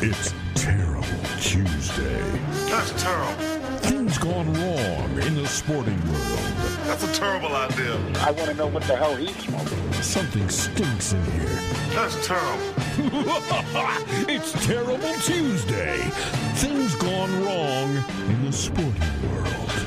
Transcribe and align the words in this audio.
It's 0.00 0.32
Terrible 0.54 1.02
Tuesday. 1.40 2.22
That's 2.70 3.02
terrible. 3.02 3.34
Things 3.78 4.16
gone 4.18 4.52
wrong 4.54 5.22
in 5.22 5.34
the 5.34 5.46
sporting 5.48 6.00
world. 6.06 6.38
That's 6.84 7.02
a 7.02 7.12
terrible 7.12 7.48
idea. 7.56 7.96
I 8.20 8.30
want 8.30 8.48
to 8.48 8.54
know 8.54 8.68
what 8.68 8.84
the 8.84 8.94
hell 8.94 9.16
he's 9.16 9.34
smoking. 9.36 9.92
Something 9.94 10.48
stinks 10.50 11.14
in 11.14 11.24
here. 11.24 11.60
That's 11.94 12.24
terrible. 12.24 12.74
it's 14.32 14.52
Terrible 14.64 15.14
Tuesday. 15.22 15.98
Things 16.54 16.94
gone 16.94 17.44
wrong 17.44 18.04
in 18.28 18.44
the 18.44 18.52
sporting 18.52 19.32
world. 19.32 19.86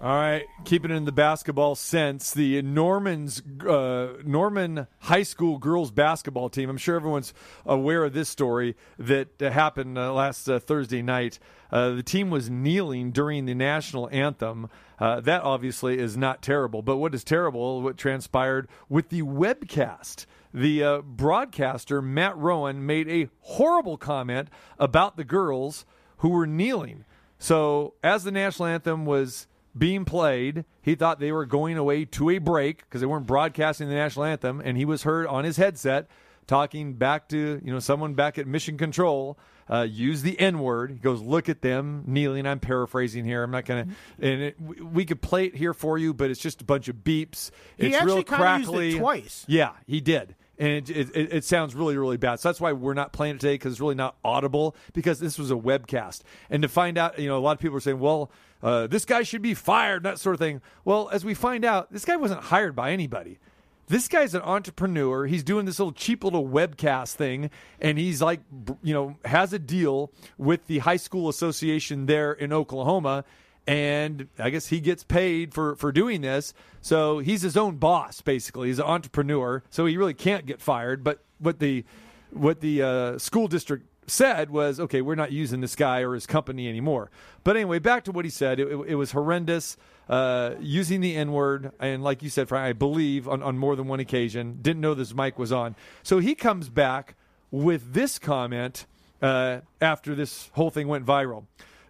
All 0.00 0.14
right, 0.14 0.46
keeping 0.64 0.92
in 0.92 1.06
the 1.06 1.12
basketball 1.12 1.74
sense, 1.74 2.30
the 2.30 2.62
Norman's 2.62 3.42
uh, 3.66 4.12
Norman 4.24 4.86
High 5.00 5.24
School 5.24 5.58
girls 5.58 5.90
basketball 5.90 6.48
team. 6.48 6.70
I'm 6.70 6.76
sure 6.76 6.94
everyone's 6.94 7.34
aware 7.66 8.04
of 8.04 8.12
this 8.12 8.28
story 8.28 8.76
that 9.00 9.42
uh, 9.42 9.50
happened 9.50 9.98
uh, 9.98 10.12
last 10.12 10.48
uh, 10.48 10.60
Thursday 10.60 11.02
night. 11.02 11.40
Uh, 11.72 11.90
the 11.90 12.04
team 12.04 12.30
was 12.30 12.48
kneeling 12.48 13.10
during 13.10 13.46
the 13.46 13.56
national 13.56 14.08
anthem. 14.12 14.70
Uh, 15.00 15.18
that 15.18 15.42
obviously 15.42 15.98
is 15.98 16.16
not 16.16 16.42
terrible, 16.42 16.80
but 16.80 16.98
what 16.98 17.12
is 17.12 17.24
terrible? 17.24 17.82
What 17.82 17.96
transpired 17.96 18.68
with 18.88 19.08
the 19.08 19.22
webcast? 19.22 20.26
The 20.54 21.02
broadcaster 21.04 22.00
Matt 22.00 22.36
Rowan 22.36 22.86
made 22.86 23.08
a 23.08 23.30
horrible 23.40 23.96
comment 23.96 24.48
about 24.78 25.16
the 25.16 25.24
girls 25.24 25.84
who 26.18 26.28
were 26.28 26.46
kneeling. 26.46 27.04
So, 27.40 27.94
as 28.02 28.22
the 28.22 28.30
national 28.30 28.66
anthem 28.66 29.04
was 29.04 29.48
being 29.78 30.04
played. 30.04 30.64
He 30.82 30.94
thought 30.94 31.20
they 31.20 31.32
were 31.32 31.46
going 31.46 31.76
away 31.76 32.04
to 32.06 32.30
a 32.30 32.38
break 32.38 32.78
because 32.78 33.00
they 33.00 33.06
weren't 33.06 33.26
broadcasting 33.26 33.88
the 33.88 33.94
national 33.94 34.24
anthem, 34.24 34.60
and 34.64 34.76
he 34.76 34.84
was 34.84 35.02
heard 35.04 35.26
on 35.26 35.44
his 35.44 35.56
headset 35.56 36.08
talking 36.46 36.94
back 36.94 37.28
to 37.28 37.60
you 37.62 37.72
know 37.72 37.78
someone 37.78 38.14
back 38.14 38.38
at 38.38 38.46
Mission 38.46 38.76
Control. 38.76 39.38
Uh, 39.70 39.82
use 39.82 40.22
the 40.22 40.40
N 40.40 40.60
word. 40.60 40.90
He 40.90 40.96
goes, 40.96 41.20
"Look 41.20 41.48
at 41.50 41.60
them 41.60 42.02
kneeling." 42.06 42.46
I'm 42.46 42.58
paraphrasing 42.58 43.24
here. 43.26 43.42
I'm 43.42 43.50
not 43.50 43.66
gonna, 43.66 43.86
and 44.18 44.40
it, 44.42 44.56
we 44.60 45.04
could 45.04 45.20
play 45.20 45.44
it 45.44 45.54
here 45.54 45.74
for 45.74 45.98
you, 45.98 46.14
but 46.14 46.30
it's 46.30 46.40
just 46.40 46.62
a 46.62 46.64
bunch 46.64 46.88
of 46.88 46.96
beeps. 46.96 47.50
He 47.76 47.88
it's 47.88 47.96
actually 47.96 48.14
real 48.14 48.22
kinda 48.24 48.58
used 48.58 48.62
it 48.62 48.72
crackly. 48.72 48.98
twice. 48.98 49.44
Yeah, 49.46 49.72
he 49.86 50.00
did. 50.00 50.34
And 50.58 50.90
it, 50.90 51.16
it, 51.16 51.32
it, 51.32 51.44
sounds 51.44 51.74
really, 51.74 51.96
really 51.96 52.16
bad. 52.16 52.40
So 52.40 52.48
that's 52.48 52.60
why 52.60 52.72
we're 52.72 52.94
not 52.94 53.12
playing 53.12 53.36
it 53.36 53.40
today 53.40 53.54
because 53.54 53.74
it's 53.74 53.80
really 53.80 53.94
not 53.94 54.16
audible 54.24 54.74
because 54.92 55.20
this 55.20 55.38
was 55.38 55.52
a 55.52 55.54
webcast. 55.54 56.22
And 56.50 56.62
to 56.62 56.68
find 56.68 56.98
out, 56.98 57.18
you 57.18 57.28
know, 57.28 57.38
a 57.38 57.40
lot 57.40 57.52
of 57.52 57.60
people 57.60 57.76
are 57.76 57.80
saying, 57.80 58.00
well, 58.00 58.30
uh, 58.62 58.88
this 58.88 59.04
guy 59.04 59.22
should 59.22 59.42
be 59.42 59.54
fired, 59.54 60.02
that 60.02 60.18
sort 60.18 60.34
of 60.34 60.40
thing. 60.40 60.60
Well, 60.84 61.10
as 61.12 61.24
we 61.24 61.34
find 61.34 61.64
out, 61.64 61.92
this 61.92 62.04
guy 62.04 62.16
wasn't 62.16 62.42
hired 62.42 62.74
by 62.74 62.90
anybody. 62.90 63.38
This 63.86 64.06
guy's 64.06 64.34
an 64.34 64.42
entrepreneur. 64.42 65.26
He's 65.26 65.42
doing 65.42 65.64
this 65.64 65.78
little 65.78 65.92
cheap 65.92 66.22
little 66.22 66.46
webcast 66.46 67.14
thing, 67.14 67.50
and 67.80 67.96
he's 67.96 68.20
like, 68.20 68.40
you 68.82 68.92
know, 68.92 69.16
has 69.24 69.54
a 69.54 69.58
deal 69.58 70.12
with 70.36 70.66
the 70.66 70.80
high 70.80 70.98
school 70.98 71.28
association 71.28 72.04
there 72.04 72.32
in 72.32 72.52
Oklahoma 72.52 73.24
and 73.68 74.28
I 74.38 74.48
guess 74.48 74.68
he 74.68 74.80
gets 74.80 75.04
paid 75.04 75.52
for 75.52 75.76
for 75.76 75.92
doing 75.92 76.22
this. 76.22 76.54
So 76.80 77.18
he's 77.18 77.42
his 77.42 77.56
own 77.56 77.76
boss, 77.76 78.22
basically. 78.22 78.68
He's 78.68 78.78
an 78.78 78.86
entrepreneur, 78.86 79.62
so 79.68 79.84
he 79.84 79.98
really 79.98 80.14
can't 80.14 80.46
get 80.46 80.62
fired. 80.62 81.04
But 81.04 81.22
what 81.38 81.58
the 81.58 81.84
what 82.30 82.60
the 82.60 82.82
uh, 82.82 83.18
school 83.18 83.46
district 83.46 83.86
said 84.10 84.48
was, 84.48 84.80
okay, 84.80 85.02
we're 85.02 85.14
not 85.14 85.32
using 85.32 85.60
this 85.60 85.76
guy 85.76 86.00
or 86.00 86.14
his 86.14 86.26
company 86.26 86.66
anymore. 86.66 87.10
But 87.44 87.56
anyway, 87.56 87.78
back 87.78 88.04
to 88.04 88.12
what 88.12 88.24
he 88.24 88.30
said. 88.30 88.58
It, 88.58 88.68
it, 88.68 88.76
it 88.88 88.94
was 88.94 89.12
horrendous. 89.12 89.76
Uh, 90.08 90.54
using 90.60 91.02
the 91.02 91.14
N 91.14 91.32
word, 91.32 91.70
and 91.78 92.02
like 92.02 92.22
you 92.22 92.30
said, 92.30 92.48
Frank, 92.48 92.64
I 92.64 92.72
believe 92.72 93.28
on, 93.28 93.42
on 93.42 93.58
more 93.58 93.76
than 93.76 93.86
one 93.86 94.00
occasion. 94.00 94.60
Didn't 94.62 94.80
know 94.80 94.94
this 94.94 95.14
mic 95.14 95.38
was 95.38 95.52
on. 95.52 95.76
So 96.02 96.20
he 96.20 96.34
comes 96.34 96.70
back 96.70 97.16
with 97.50 97.92
this 97.92 98.18
comment 98.18 98.86
uh, 99.20 99.60
after 99.82 100.14
this 100.14 100.48
whole 100.54 100.70
thing 100.70 100.88
went 100.88 101.04
viral. 101.04 101.44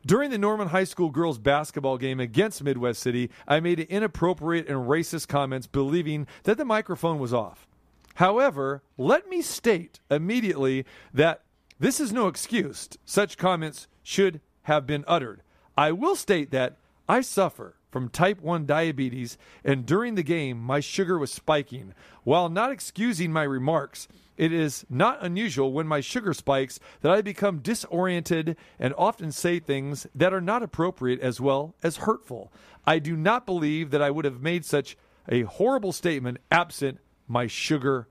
During 0.09 0.31
the 0.31 0.39
Norman 0.39 0.69
High 0.69 0.85
School 0.85 1.11
girls 1.11 1.37
basketball 1.39 1.99
game 1.99 2.19
against 2.19 2.65
Midwest 2.65 3.03
City, 3.03 3.29
I 3.47 3.61
made 3.61 3.79
inappropriate 3.79 4.67
and 4.67 4.89
racist 4.89 5.29
comments 5.29 5.67
believing 5.67 6.27
that 6.45 6.57
the 6.57 6.65
microphone 6.65 7.19
was 7.19 7.35
off. 7.35 7.69
However, 8.15 8.83
let 8.97 9.29
me 9.29 9.43
state 9.43 10.01
immediately 10.11 10.87
that 11.13 11.43
this 11.79 12.01
is 12.01 12.11
no 12.11 12.27
excuse. 12.27 12.89
Such 13.05 13.37
comments 13.37 13.87
should 14.03 14.41
have 14.63 14.87
been 14.87 15.05
uttered. 15.07 15.43
I 15.77 15.93
will 15.93 16.17
state 16.17 16.53
that 16.53 16.79
I 17.07 17.21
suffer 17.21 17.77
from 17.91 18.09
type 18.09 18.41
1 18.41 18.67
diabetes, 18.67 19.39
and 19.65 19.87
during 19.87 20.15
the 20.15 20.23
game, 20.23 20.59
my 20.61 20.81
sugar 20.81 21.19
was 21.19 21.33
spiking. 21.33 21.95
While 22.23 22.49
not 22.49 22.71
excusing 22.71 23.33
my 23.33 23.45
remarks, 23.45 24.09
it 24.37 24.53
is 24.53 24.87
not 24.89 25.19
unusual 25.23 25.73
when 25.73 25.87
my 25.87 26.01
sugar 26.01 26.33
spikes 26.33 26.79
that 27.01 27.11
I 27.11 27.23
become 27.23 27.59
disoriented 27.59 28.57
and 28.79 28.95
often 28.97 29.33
say 29.33 29.59
things 29.59 30.07
that 30.15 30.33
are 30.33 30.41
not 30.41 30.63
appropriate 30.63 31.21
as 31.21 31.41
well 31.41 31.75
as 31.83 31.99
hurtful. 31.99 32.53
I 32.87 32.99
do 32.99 33.17
not 33.17 33.47
believe 33.47 33.91
that 33.91 34.03
I 34.03 34.11
would 34.11 34.25
have 34.25 34.41
made 34.41 34.65
such 34.65 34.97
a 35.29 35.43
horrible 35.43 35.93
statement 35.93 36.39
absent 36.51 36.99
my 37.27 37.47
sugar 37.47 38.07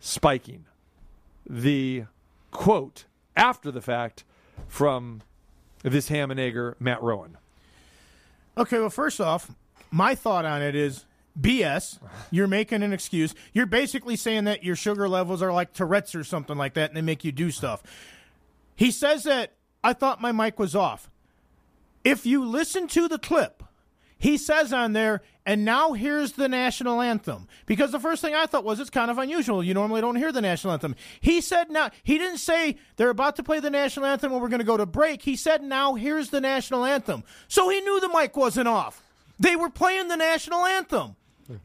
spiking. 0.00 0.66
The 1.48 2.04
quote 2.50 3.06
after 3.36 3.70
the 3.70 3.80
fact 3.80 4.24
from 4.68 5.22
this 5.82 6.08
ham 6.08 6.30
and 6.30 6.38
egger 6.38 6.76
Matt 6.78 7.02
Rowan. 7.02 7.38
Okay, 8.60 8.78
well, 8.78 8.90
first 8.90 9.22
off, 9.22 9.50
my 9.90 10.14
thought 10.14 10.44
on 10.44 10.60
it 10.60 10.74
is 10.74 11.06
BS. 11.40 11.98
You're 12.30 12.46
making 12.46 12.82
an 12.82 12.92
excuse. 12.92 13.34
You're 13.54 13.64
basically 13.64 14.16
saying 14.16 14.44
that 14.44 14.62
your 14.62 14.76
sugar 14.76 15.08
levels 15.08 15.40
are 15.40 15.50
like 15.50 15.72
Tourette's 15.72 16.14
or 16.14 16.24
something 16.24 16.58
like 16.58 16.74
that, 16.74 16.90
and 16.90 16.96
they 16.96 17.00
make 17.00 17.24
you 17.24 17.32
do 17.32 17.50
stuff. 17.50 17.82
He 18.76 18.90
says 18.90 19.22
that 19.24 19.54
I 19.82 19.94
thought 19.94 20.20
my 20.20 20.30
mic 20.30 20.58
was 20.58 20.76
off. 20.76 21.08
If 22.04 22.26
you 22.26 22.44
listen 22.44 22.86
to 22.88 23.08
the 23.08 23.18
clip, 23.18 23.62
he 24.18 24.36
says 24.36 24.74
on 24.74 24.92
there, 24.92 25.22
and 25.50 25.64
now 25.64 25.94
here's 25.94 26.34
the 26.34 26.48
national 26.48 27.00
anthem. 27.00 27.48
Because 27.66 27.90
the 27.90 27.98
first 27.98 28.22
thing 28.22 28.36
I 28.36 28.46
thought 28.46 28.62
was 28.62 28.78
it's 28.78 28.88
kind 28.88 29.10
of 29.10 29.18
unusual. 29.18 29.64
You 29.64 29.74
normally 29.74 30.00
don't 30.00 30.14
hear 30.14 30.30
the 30.30 30.40
national 30.40 30.72
anthem. 30.72 30.94
He 31.20 31.40
said 31.40 31.70
now, 31.70 31.90
he 32.04 32.18
didn't 32.18 32.38
say 32.38 32.76
they're 32.94 33.10
about 33.10 33.34
to 33.34 33.42
play 33.42 33.58
the 33.58 33.68
national 33.68 34.06
anthem 34.06 34.30
and 34.30 34.40
we're 34.40 34.48
going 34.48 34.60
to 34.60 34.64
go 34.64 34.76
to 34.76 34.86
break. 34.86 35.22
He 35.22 35.34
said 35.34 35.60
now 35.60 35.94
here's 35.94 36.30
the 36.30 36.40
national 36.40 36.84
anthem. 36.84 37.24
So 37.48 37.68
he 37.68 37.80
knew 37.80 37.98
the 37.98 38.08
mic 38.08 38.36
wasn't 38.36 38.68
off. 38.68 39.02
They 39.40 39.56
were 39.56 39.70
playing 39.70 40.06
the 40.06 40.16
national 40.16 40.64
anthem. 40.64 41.16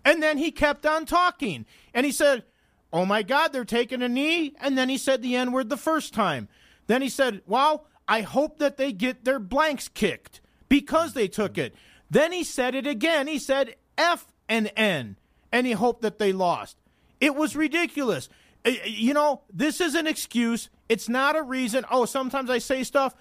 And 0.04 0.24
then 0.24 0.40
he 0.40 0.50
kept 0.50 0.88
on 0.88 1.06
talking. 1.06 1.68
And 1.94 2.08
he 2.08 2.12
said, 2.12 2.44
Oh 2.92 3.06
my 3.06 3.22
God, 3.22 3.54
they're 3.54 3.66
taking 3.66 4.02
a 4.02 4.10
knee. 4.10 4.56
And 4.62 4.76
then 4.76 4.90
he 4.90 4.98
said 4.98 5.22
the 5.22 5.36
N 5.36 5.52
word 5.52 5.70
the 5.70 5.78
first 5.78 6.12
time. 6.12 6.48
Then 6.88 7.04
he 7.04 7.10
said, 7.10 7.44
Well, 7.46 7.86
I 8.08 8.22
hope 8.22 8.58
that 8.58 8.78
they 8.78 8.92
get 8.92 9.26
their 9.26 9.38
blanks 9.38 9.88
kicked 9.88 10.42
because 10.70 11.14
they 11.14 11.28
took 11.28 11.60
it. 11.60 11.76
Then 12.10 12.32
he 12.32 12.44
said 12.44 12.76
it 12.76 12.88
again. 12.88 13.28
He 13.28 13.40
said 13.40 13.76
F 13.98 14.26
and 14.48 14.72
N, 14.76 15.16
and 15.52 15.66
he 15.66 15.74
hoped 15.74 16.02
that 16.02 16.20
they 16.20 16.32
lost. 16.34 16.78
It 17.20 17.36
was 17.36 17.56
ridiculous. 17.56 18.30
Uh, 18.66 18.72
You 18.86 19.14
know, 19.14 19.42
this 19.52 19.82
is 19.82 19.96
an 19.96 20.08
excuse. 20.08 20.70
It's 20.88 21.10
not 21.10 21.36
a 21.36 21.42
reason. 21.42 21.86
Oh, 21.90 22.06
sometimes 22.06 22.50
I 22.50 22.60
say 22.60 22.84
stuff. 22.84 23.16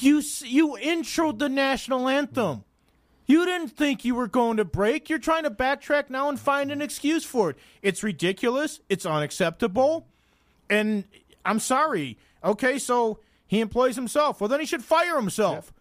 You 0.00 0.22
you 0.44 0.76
introed 0.80 1.38
the 1.38 1.48
national 1.48 2.08
anthem. 2.08 2.64
You 3.26 3.44
didn't 3.44 3.68
think 3.76 4.04
you 4.04 4.14
were 4.14 4.26
going 4.26 4.56
to 4.56 4.64
break. 4.64 5.10
You're 5.10 5.18
trying 5.18 5.42
to 5.44 5.50
backtrack 5.50 6.08
now 6.08 6.28
and 6.30 6.40
find 6.40 6.72
an 6.72 6.80
excuse 6.80 7.24
for 7.24 7.50
it. 7.50 7.56
It's 7.82 8.02
ridiculous. 8.02 8.80
It's 8.88 9.04
unacceptable. 9.04 10.06
And 10.70 11.04
I'm 11.44 11.60
sorry. 11.60 12.16
Okay, 12.42 12.78
so 12.78 13.18
he 13.46 13.60
employs 13.60 13.96
himself. 13.96 14.40
Well, 14.40 14.48
then 14.48 14.60
he 14.60 14.66
should 14.66 14.82
fire 14.82 15.16
himself 15.16 15.72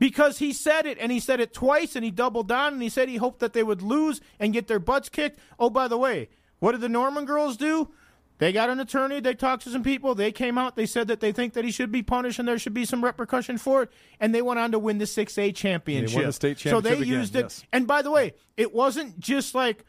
because 0.00 0.38
he 0.38 0.52
said 0.52 0.86
it 0.86 0.98
and 0.98 1.12
he 1.12 1.20
said 1.20 1.38
it 1.38 1.52
twice 1.52 1.94
and 1.94 2.04
he 2.04 2.10
doubled 2.10 2.48
down 2.48 2.72
and 2.72 2.82
he 2.82 2.88
said 2.88 3.08
he 3.08 3.18
hoped 3.18 3.38
that 3.38 3.52
they 3.52 3.62
would 3.62 3.82
lose 3.82 4.20
and 4.40 4.52
get 4.52 4.66
their 4.66 4.80
butts 4.80 5.08
kicked. 5.08 5.38
Oh, 5.58 5.70
by 5.70 5.86
the 5.86 5.98
way, 5.98 6.30
what 6.58 6.72
did 6.72 6.80
the 6.80 6.88
Norman 6.88 7.26
girls 7.26 7.56
do? 7.56 7.90
They 8.38 8.50
got 8.50 8.70
an 8.70 8.80
attorney. 8.80 9.20
They 9.20 9.34
talked 9.34 9.64
to 9.64 9.70
some 9.70 9.82
people. 9.82 10.14
They 10.14 10.32
came 10.32 10.56
out. 10.56 10.74
They 10.74 10.86
said 10.86 11.08
that 11.08 11.20
they 11.20 11.30
think 11.30 11.52
that 11.52 11.66
he 11.66 11.70
should 11.70 11.92
be 11.92 12.02
punished 12.02 12.38
and 12.38 12.48
there 12.48 12.58
should 12.58 12.72
be 12.72 12.86
some 12.86 13.04
repercussion 13.04 13.58
for 13.58 13.82
it. 13.82 13.90
And 14.18 14.34
they 14.34 14.40
went 14.40 14.58
on 14.58 14.72
to 14.72 14.78
win 14.78 14.96
the 14.96 15.04
6A 15.04 15.54
championship. 15.54 16.24
the 16.24 16.32
state 16.32 16.56
championship. 16.56 16.70
So 16.70 16.80
they 16.80 17.02
again, 17.02 17.20
used 17.20 17.36
it. 17.36 17.42
yes. 17.42 17.64
And 17.70 17.86
by 17.86 18.00
the 18.00 18.10
way, 18.10 18.32
it 18.56 18.74
wasn't 18.74 19.20
just 19.20 19.54
like 19.54 19.84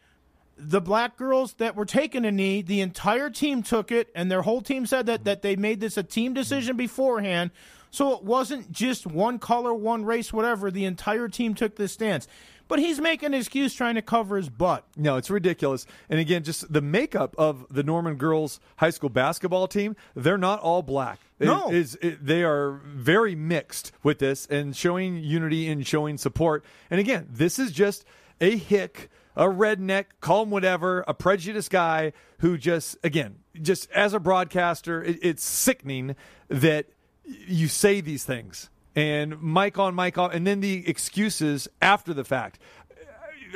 the 0.58 0.82
black 0.82 1.16
girls 1.16 1.54
that 1.54 1.78
were 1.78 1.86
taking 1.86 2.26
a 2.26 2.32
knee, 2.32 2.62
the 2.62 2.82
entire 2.82 3.30
team 3.30 3.64
took 3.64 3.90
it, 3.90 4.10
and 4.14 4.30
their 4.30 4.42
whole 4.42 4.62
team 4.62 4.86
said 4.86 5.06
that, 5.06 5.24
that 5.24 5.42
they 5.42 5.56
made 5.56 5.80
this 5.80 5.96
a 5.96 6.04
team 6.04 6.34
decision 6.34 6.76
beforehand. 6.76 7.52
So 7.92 8.14
it 8.14 8.24
wasn't 8.24 8.72
just 8.72 9.06
one 9.06 9.38
color, 9.38 9.74
one 9.74 10.06
race, 10.06 10.32
whatever. 10.34 10.72
The 10.72 10.86
entire 10.86 11.28
team 11.28 11.54
took 11.54 11.76
this 11.76 11.92
stance. 11.92 12.28
But 12.68 12.80
he's 12.80 13.02
making 13.02 13.28
an 13.28 13.34
excuse 13.34 13.74
trying 13.74 13.96
to 13.96 14.02
cover 14.02 14.38
his 14.38 14.48
butt. 14.48 14.86
No, 14.96 15.18
it's 15.18 15.30
ridiculous. 15.30 15.86
And 16.10 16.22
again, 16.22 16.44
just 16.44 16.72
the 16.72 16.80
makeup 16.82 17.36
of 17.38 17.66
the 17.70 17.84
Norman 17.84 18.16
girls 18.16 18.62
high 18.78 18.92
school 18.92 19.10
basketball 19.10 19.68
team, 19.68 19.98
they're 20.16 20.38
not 20.38 20.62
all 20.62 20.82
black. 20.82 21.20
It 21.38 21.48
No. 21.48 21.70
is- 21.70 21.98
it- 22.02 22.26
they 22.26 22.44
are 22.44 22.80
very 22.86 23.36
mixed 23.36 23.92
with 24.04 24.20
this 24.20 24.46
and 24.46 24.74
showing 24.74 25.18
unity 25.18 25.68
and 25.68 25.86
showing 25.86 26.18
support. 26.18 26.64
And 26.90 27.02
again, 27.02 27.28
this 27.30 27.60
is 27.60 27.74
just 27.74 28.06
a 28.40 28.56
hick 28.56 29.10
a 29.34 29.46
redneck, 29.46 30.06
call 30.20 30.44
him 30.44 30.50
whatever, 30.50 31.06
a 31.08 31.14
prejudiced 31.14 31.72
guy 31.72 32.12
who 32.40 32.58
just, 32.58 32.98
again, 33.02 33.36
just 33.62 33.90
as 33.92 34.14
a 34.14 34.20
broadcaster, 34.20 35.02
it, 35.02 35.18
it's 35.22 35.42
sickening 35.44 36.18
that 36.50 36.86
you 37.26 37.68
say 37.68 38.02
these 38.02 38.24
things 38.24 38.70
and 38.96 39.42
mic 39.42 39.80
on, 39.80 39.96
mic 39.96 40.18
off, 40.18 40.34
and 40.34 40.46
then 40.46 40.60
the 40.60 40.88
excuses 40.88 41.68
after 41.82 42.14
the 42.14 42.24
fact. 42.24 42.60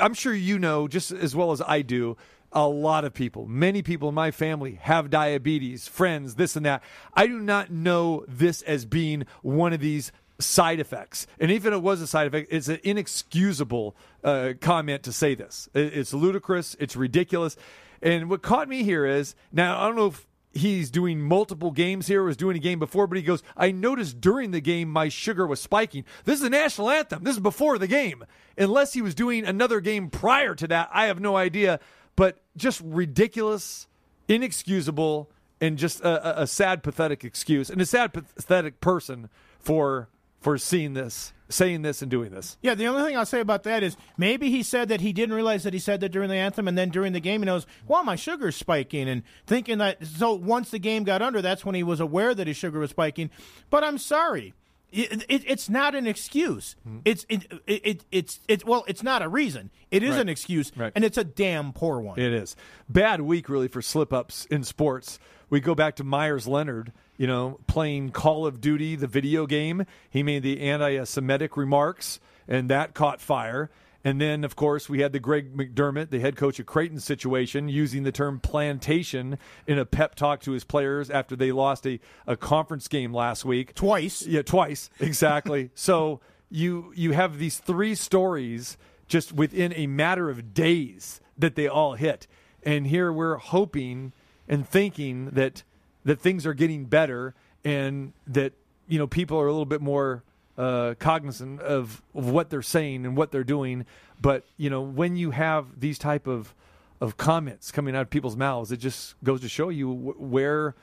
I'm 0.02 0.14
sure 0.14 0.34
you 0.34 0.60
know 0.60 0.88
just 0.88 1.12
as 1.12 1.36
well 1.36 1.52
as 1.52 1.62
I 1.62 1.82
do. 1.82 2.18
A 2.52 2.68
lot 2.68 3.04
of 3.04 3.14
people, 3.14 3.48
many 3.48 3.82
people 3.82 4.08
in 4.08 4.16
my 4.16 4.32
family 4.32 4.80
have 4.82 5.10
diabetes, 5.10 5.90
friends, 5.90 6.36
this 6.36 6.56
and 6.56 6.66
that. 6.66 6.84
I 7.14 7.28
do 7.28 7.40
not 7.40 7.70
know 7.70 8.24
this 8.30 8.62
as 8.62 8.86
being 8.86 9.26
one 9.42 9.74
of 9.74 9.82
these 9.82 10.14
side 10.40 10.80
effects. 10.80 11.28
And 11.38 11.52
even 11.52 11.74
if 11.74 11.78
it 11.78 11.82
was 11.82 12.00
a 12.00 12.08
side 12.08 12.28
effect, 12.28 12.48
it's 12.52 12.70
an 12.70 12.80
inexcusable 12.84 13.98
uh, 14.24 14.54
comment 14.62 15.04
to 15.04 15.12
say 15.12 15.36
this. 15.36 15.68
It's 15.74 16.14
ludicrous. 16.14 16.78
It's 16.80 16.96
ridiculous. 16.96 17.58
And 18.02 18.30
what 18.30 18.42
caught 18.42 18.70
me 18.70 18.84
here 18.84 19.06
is 19.06 19.36
now, 19.52 19.82
I 19.82 19.88
don't 19.88 19.96
know 19.96 20.08
if 20.08 20.26
he's 20.56 20.90
doing 20.90 21.22
multiple 21.22 21.70
games 21.70 22.08
here, 22.08 22.24
was 22.24 22.38
doing 22.38 22.56
a 22.56 22.60
game 22.60 22.80
before, 22.80 23.06
but 23.06 23.18
he 23.18 23.24
goes, 23.24 23.44
I 23.56 23.72
noticed 23.72 24.22
during 24.22 24.52
the 24.52 24.62
game 24.62 24.90
my 24.90 25.10
sugar 25.10 25.46
was 25.46 25.62
spiking. 25.62 26.06
This 26.24 26.36
is 26.36 26.42
the 26.42 26.50
national 26.50 26.90
anthem. 26.90 27.24
This 27.24 27.36
is 27.36 27.42
before 27.42 27.78
the 27.78 27.88
game. 27.88 28.24
Unless 28.58 28.94
he 28.94 29.02
was 29.02 29.14
doing 29.14 29.46
another 29.46 29.82
game 29.82 30.10
prior 30.10 30.56
to 30.56 30.68
that, 30.70 30.90
I 30.92 31.06
have 31.08 31.20
no 31.20 31.36
idea. 31.36 31.80
But 32.16 32.38
just 32.56 32.82
ridiculous, 32.84 33.88
inexcusable, 34.30 35.30
and 35.60 35.78
just 35.78 36.00
a, 36.02 36.44
a- 36.44 36.48
sad, 36.48 36.82
pathetic 36.84 37.24
excuse, 37.24 37.70
and 37.70 37.82
a 37.82 37.86
sad, 37.86 38.14
pathetic 38.14 38.80
person 38.80 39.30
for 39.60 40.08
for 40.46 40.60
seeing 40.60 40.94
this, 40.94 41.34
saying 41.50 41.82
this, 41.82 42.04
and 42.04 42.12
doing 42.12 42.30
this. 42.30 42.56
Yeah, 42.62 42.76
the 42.76 42.86
only 42.86 43.02
thing 43.04 43.18
I'll 43.18 43.26
say 43.26 43.40
about 43.40 43.64
that 43.64 43.82
is 43.82 43.98
maybe 44.16 44.52
he 44.52 44.62
said 44.62 44.90
that 44.90 45.02
he 45.02 45.12
didn't 45.12 45.34
realize 45.34 45.64
that 45.64 45.74
he 45.74 45.80
said 45.80 46.02
that 46.02 46.10
during 46.10 46.30
the 46.30 46.36
anthem, 46.36 46.68
and 46.68 46.78
then 46.78 46.90
during 46.90 47.14
the 47.14 47.20
game 47.20 47.42
he 47.42 47.46
knows, 47.48 47.66
well, 47.88 48.04
my 48.04 48.16
sugar's 48.16 48.56
spiking, 48.56 49.10
and 49.10 49.24
thinking 49.48 49.80
that. 49.80 50.06
So 50.06 50.34
once 50.36 50.70
the 50.70 50.78
game 50.78 51.04
got 51.04 51.24
under, 51.24 51.42
that's 51.42 51.66
when 51.66 51.74
he 51.74 51.82
was 51.82 52.00
aware 52.00 52.36
that 52.36 52.46
his 52.46 52.58
sugar 52.58 52.78
was 52.78 52.92
spiking. 52.92 53.32
But 53.72 53.84
I'm 53.84 53.98
sorry. 53.98 54.54
It, 54.92 55.26
it, 55.28 55.44
it's 55.48 55.68
not 55.68 55.96
an 55.96 56.06
excuse. 56.06 56.76
Hmm. 56.88 57.00
It's 57.06 57.26
it, 57.28 57.52
it, 57.66 57.82
it 57.86 58.06
it's 58.12 58.40
it's 58.48 58.64
well, 58.64 58.86
it's 58.88 59.02
not 59.02 59.24
a 59.24 59.28
reason. 59.28 59.72
It 59.90 60.04
is 60.04 60.12
Right. 60.12 60.22
an 60.22 60.30
excuse, 60.30 60.72
Right. 60.78 60.92
and 60.96 61.04
it's 61.04 61.18
a 61.18 61.24
damn 61.24 61.74
poor 61.74 62.00
one. 62.00 62.20
It 62.20 62.32
is 62.32 62.56
bad 62.88 63.20
week 63.22 63.50
really 63.50 63.68
for 63.68 63.82
slip 63.82 64.14
ups 64.14 64.46
in 64.46 64.64
sports. 64.64 65.18
We 65.50 65.60
go 65.60 65.74
back 65.76 65.96
to 65.98 66.04
Myers 66.04 66.48
Leonard, 66.48 66.94
you 67.18 67.28
know, 67.28 67.60
playing 67.68 68.12
Call 68.12 68.46
of 68.46 68.62
Duty, 68.62 68.96
the 68.96 69.08
video 69.08 69.46
game. 69.46 69.86
He 70.10 70.24
made 70.24 70.44
the 70.44 70.62
anti-Semitic 70.62 71.58
remarks, 71.58 72.20
and 72.48 72.70
that 72.70 72.94
caught 72.94 73.22
fire. 73.22 73.70
And 74.04 74.22
then, 74.22 74.44
of 74.44 74.56
course, 74.56 74.88
we 74.88 75.00
had 75.00 75.14
the 75.14 75.20
Greg 75.20 75.58
McDermott, 75.58 76.12
the 76.12 76.20
head 76.20 76.36
coach 76.36 76.60
of 76.60 76.68
Creighton 76.68 77.00
situation, 77.00 77.68
using 77.68 78.04
the 78.04 78.12
term 78.12 78.40
plantation 78.40 79.40
in 79.66 79.80
a 79.80 79.86
pep 79.86 80.14
talk 80.14 80.42
to 80.42 80.52
his 80.52 80.64
players 80.64 81.10
after 81.10 81.36
they 81.36 81.52
lost 81.52 81.88
a, 81.88 82.00
a 82.28 82.38
conference 82.38 82.88
game 82.88 83.12
last 83.12 83.46
week. 83.46 83.74
Twice. 83.74 84.22
Yeah, 84.26 84.44
twice 84.44 84.92
exactly. 85.00 85.72
so 85.74 86.22
you 86.52 86.94
you 86.96 87.14
have 87.14 87.40
these 87.40 87.58
three 87.58 87.96
stories 87.96 88.78
just 89.08 89.34
within 89.34 89.74
a 89.74 89.88
matter 89.88 90.30
of 90.30 90.54
days 90.54 91.20
that 91.36 91.56
they 91.56 91.68
all 91.68 91.96
hit, 91.96 92.28
and 92.62 92.86
here 92.86 93.12
we're 93.12 93.38
hoping 93.38 94.14
and 94.48 94.68
thinking 94.68 95.32
that 95.32 95.64
that 96.06 96.22
things 96.22 96.46
are 96.46 96.54
getting 96.54 96.86
better 96.86 97.34
and 97.64 98.14
that 98.28 98.54
you 98.88 98.98
know 98.98 99.08
people 99.08 99.40
are 99.40 99.48
a 99.48 99.52
little 99.52 99.66
bit 99.66 99.82
more 99.82 100.24
uh, 100.58 100.94
cognizant 101.00 101.60
of, 101.62 102.02
of 102.14 102.30
what 102.30 102.50
they're 102.50 102.62
saying 102.62 103.06
and 103.06 103.18
what 103.18 103.32
they're 103.32 103.44
doing. 103.44 103.86
But 104.22 104.46
you 104.58 104.70
know 104.70 104.82
when 104.82 105.18
you 105.18 105.32
have 105.32 105.80
these 105.80 105.98
type 105.98 106.28
of 106.28 106.54
of 107.02 107.18
comments 107.18 107.72
coming 107.72 107.96
out 107.96 108.04
of 108.04 108.10
people's 108.10 108.38
mouths, 108.38 108.72
it 108.72 108.78
just 108.78 109.16
goes 109.24 109.42
to 109.42 109.50
show 109.50 109.70
you 109.70 109.92
wh- 109.94 110.22
where 110.22 110.76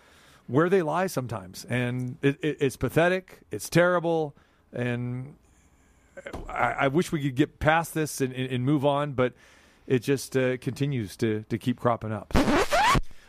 where 0.49 0.69
they 0.69 0.83
lie 0.83 1.07
sometimes, 1.07 1.65
and 1.71 2.17
it, 2.21 2.37
it, 2.43 2.59
it's 2.61 2.77
pathetic. 2.77 3.41
It's 3.51 3.71
terrible, 3.71 4.35
and 4.73 5.37
I, 6.49 6.73
I 6.73 6.89
wish 6.89 7.13
we 7.13 7.23
could 7.23 7.37
get 7.37 7.59
past 7.59 7.95
this 7.95 8.21
and, 8.21 8.35
and, 8.35 8.53
and 8.53 8.65
move 8.65 8.85
on, 8.85 9.13
but 9.13 9.33
it 9.87 10.01
just 10.01 10.37
uh, 10.37 10.57
continues 10.59 11.17
to 11.19 11.45
to 11.49 11.57
keep 11.57 11.79
cropping 11.81 12.13
up. 12.13 12.33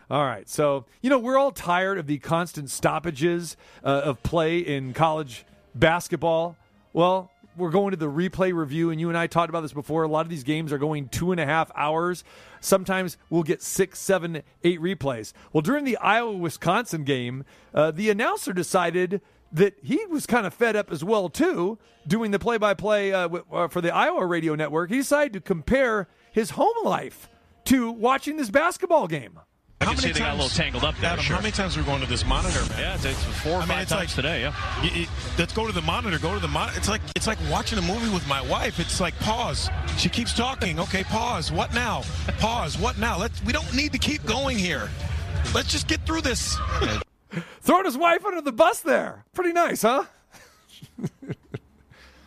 All 0.10 0.26
right, 0.26 0.48
so 0.50 0.86
you 1.02 1.10
know 1.10 1.18
we're 1.18 1.38
all 1.38 1.52
tired 1.52 1.98
of 1.98 2.08
the 2.08 2.20
constant 2.20 2.70
stoppages 2.70 3.56
uh, 3.84 4.02
of 4.04 4.22
play 4.22 4.60
in 4.60 4.94
college 4.94 5.46
basketball. 5.74 6.58
Well, 6.92 7.32
we're 7.56 7.70
going 7.70 7.92
to 7.92 7.98
the 7.98 8.10
replay 8.10 8.54
review, 8.54 8.90
and 8.90 9.00
you 9.00 9.10
and 9.10 9.18
I 9.18 9.28
talked 9.28 9.50
about 9.50 9.62
this 9.62 9.74
before. 9.74 10.04
A 10.04 10.08
lot 10.08 10.26
of 10.26 10.30
these 10.30 10.44
games 10.44 10.74
are 10.74 10.78
going 10.78 11.08
two 11.08 11.32
and 11.32 11.40
a 11.40 11.46
half 11.46 11.72
hours. 11.76 12.24
Sometimes 12.60 13.18
we'll 13.30 13.44
get 13.44 13.62
six, 13.62 14.00
seven, 14.00 14.44
eight 14.64 14.80
replays. 14.82 15.34
Well, 15.52 15.62
during 15.62 15.86
the 15.86 15.98
Iowa 15.98 16.34
Wisconsin 16.34 17.04
game, 17.04 17.46
uh, 17.74 17.92
the 17.92 18.10
announcer 18.10 18.54
decided 18.54 19.22
that 19.52 19.76
he 19.84 20.04
was 20.08 20.26
kind 20.26 20.48
of 20.48 20.54
fed 20.54 20.76
up 20.76 20.92
as 20.92 21.04
well 21.04 21.30
too, 21.30 21.78
doing 22.08 22.32
the 22.32 22.40
play-by-play 22.40 23.14
uh, 23.14 23.22
w- 23.24 23.46
uh, 23.52 23.68
for 23.68 23.82
the 23.82 23.94
Iowa 23.94 24.26
radio 24.26 24.56
network. 24.56 24.90
He 24.90 24.98
decided 24.98 25.34
to 25.34 25.42
compare 25.42 26.08
his 26.32 26.52
home 26.52 26.84
life 26.84 27.30
to 27.66 27.92
watching 27.92 28.38
this 28.38 28.50
basketball 28.50 29.08
game. 29.08 29.40
I 29.84 29.86
How 29.86 29.92
can 29.92 30.00
see 30.00 30.08
many 30.08 30.14
they 30.14 30.20
got 30.20 30.26
a 30.26 30.30
times- 30.30 30.42
little 30.44 30.64
tangled 30.64 30.84
up 30.86 30.96
there. 31.02 31.10
Adam, 31.12 31.24
sure. 31.26 31.36
how 31.36 31.42
many 31.42 31.52
times 31.52 31.76
are 31.76 31.82
we 31.82 31.86
going 31.86 32.00
to 32.02 32.08
this 32.08 32.26
monitor, 32.26 32.60
man? 32.70 32.80
Yeah, 32.80 32.96
it's, 32.96 33.04
it's 33.06 33.22
four 33.42 33.54
or 33.54 33.56
I 33.58 33.60
mean, 33.60 33.68
five 33.68 33.82
it's 33.82 33.92
times 33.92 34.02
like- 34.02 34.16
today. 34.16 34.42
Yeah. 34.42 34.54
Y- 34.82 34.92
y- 34.96 35.08
let's 35.38 35.52
go 35.52 35.68
to 35.68 35.74
the 35.74 35.82
monitor. 35.82 36.18
Go 36.20 36.34
to 36.34 36.40
the 36.40 36.48
monitor. 36.48 36.78
It's 36.78 36.88
like 36.88 37.02
it's 37.16 37.28
like 37.28 37.38
watching 37.52 37.78
a 37.78 37.82
movie 37.82 38.10
with 38.14 38.26
my 38.28 38.42
wife. 38.42 38.80
It's 38.80 39.02
like 39.02 39.14
pause. 39.20 39.70
She 39.98 40.08
keeps 40.10 40.34
talking. 40.34 40.80
Okay, 40.80 41.04
pause. 41.04 41.52
What 41.52 41.74
now? 41.74 42.04
Pause. 42.40 42.78
What 42.78 42.98
now? 42.98 43.18
Let's. 43.18 43.44
We 43.44 43.52
don't 43.52 43.74
need 43.76 43.92
to 43.92 43.98
keep 44.00 44.26
going 44.26 44.58
here. 44.58 44.90
Let's 45.54 45.70
just 45.72 45.88
get 45.88 46.06
through 46.06 46.22
this. 46.22 46.58
Throwing 47.62 47.86
his 47.86 47.98
wife 47.98 48.24
under 48.26 48.42
the 48.42 48.52
bus 48.54 48.80
there. 48.80 49.26
Pretty 49.34 49.52
nice, 49.52 49.82
huh? 49.82 50.06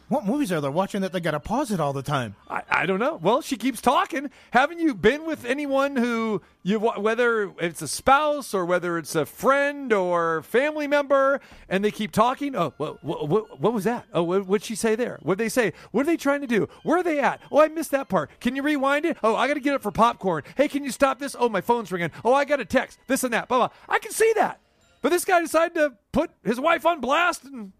What 0.08 0.24
movies 0.24 0.52
are 0.52 0.60
they 0.60 0.68
watching 0.68 1.00
that 1.00 1.12
they 1.12 1.18
got 1.18 1.32
to 1.32 1.40
pause 1.40 1.72
it 1.72 1.80
all 1.80 1.92
the 1.92 2.02
time? 2.02 2.36
I, 2.48 2.62
I 2.70 2.86
don't 2.86 3.00
know. 3.00 3.18
Well, 3.20 3.40
she 3.42 3.56
keeps 3.56 3.80
talking. 3.80 4.30
Haven't 4.52 4.78
you 4.78 4.94
been 4.94 5.26
with 5.26 5.44
anyone 5.44 5.96
who 5.96 6.42
you 6.62 6.78
whether 6.78 7.52
it's 7.58 7.82
a 7.82 7.88
spouse 7.88 8.54
or 8.54 8.64
whether 8.64 8.98
it's 8.98 9.16
a 9.16 9.26
friend 9.26 9.92
or 9.92 10.42
family 10.42 10.86
member, 10.86 11.40
and 11.68 11.84
they 11.84 11.90
keep 11.90 12.12
talking? 12.12 12.54
Oh, 12.54 12.72
what, 12.76 13.02
what, 13.02 13.60
what 13.60 13.72
was 13.72 13.82
that? 13.82 14.06
Oh, 14.12 14.22
what 14.22 14.46
would 14.46 14.62
she 14.62 14.76
say 14.76 14.94
there? 14.94 15.18
What 15.22 15.38
did 15.38 15.44
they 15.44 15.48
say? 15.48 15.72
What 15.90 16.02
are 16.02 16.06
they 16.06 16.16
trying 16.16 16.40
to 16.42 16.46
do? 16.46 16.68
Where 16.84 16.98
are 16.98 17.02
they 17.02 17.18
at? 17.18 17.40
Oh, 17.50 17.60
I 17.60 17.66
missed 17.66 17.90
that 17.90 18.08
part. 18.08 18.30
Can 18.38 18.54
you 18.54 18.62
rewind 18.62 19.06
it? 19.06 19.16
Oh, 19.24 19.34
I 19.34 19.48
got 19.48 19.54
to 19.54 19.60
get 19.60 19.74
up 19.74 19.82
for 19.82 19.90
popcorn. 19.90 20.44
Hey, 20.56 20.68
can 20.68 20.84
you 20.84 20.92
stop 20.92 21.18
this? 21.18 21.34
Oh, 21.36 21.48
my 21.48 21.60
phone's 21.60 21.90
ringing. 21.90 22.12
Oh, 22.24 22.32
I 22.32 22.44
got 22.44 22.60
a 22.60 22.64
text. 22.64 23.00
This 23.08 23.24
and 23.24 23.32
that. 23.32 23.48
Blah 23.48 23.58
blah. 23.58 23.68
I 23.88 23.98
can 23.98 24.12
see 24.12 24.32
that. 24.36 24.60
But 25.02 25.10
this 25.10 25.24
guy 25.24 25.40
decided 25.40 25.74
to 25.74 25.94
put 26.12 26.30
his 26.44 26.60
wife 26.60 26.86
on 26.86 27.00
blast 27.00 27.44
and 27.44 27.72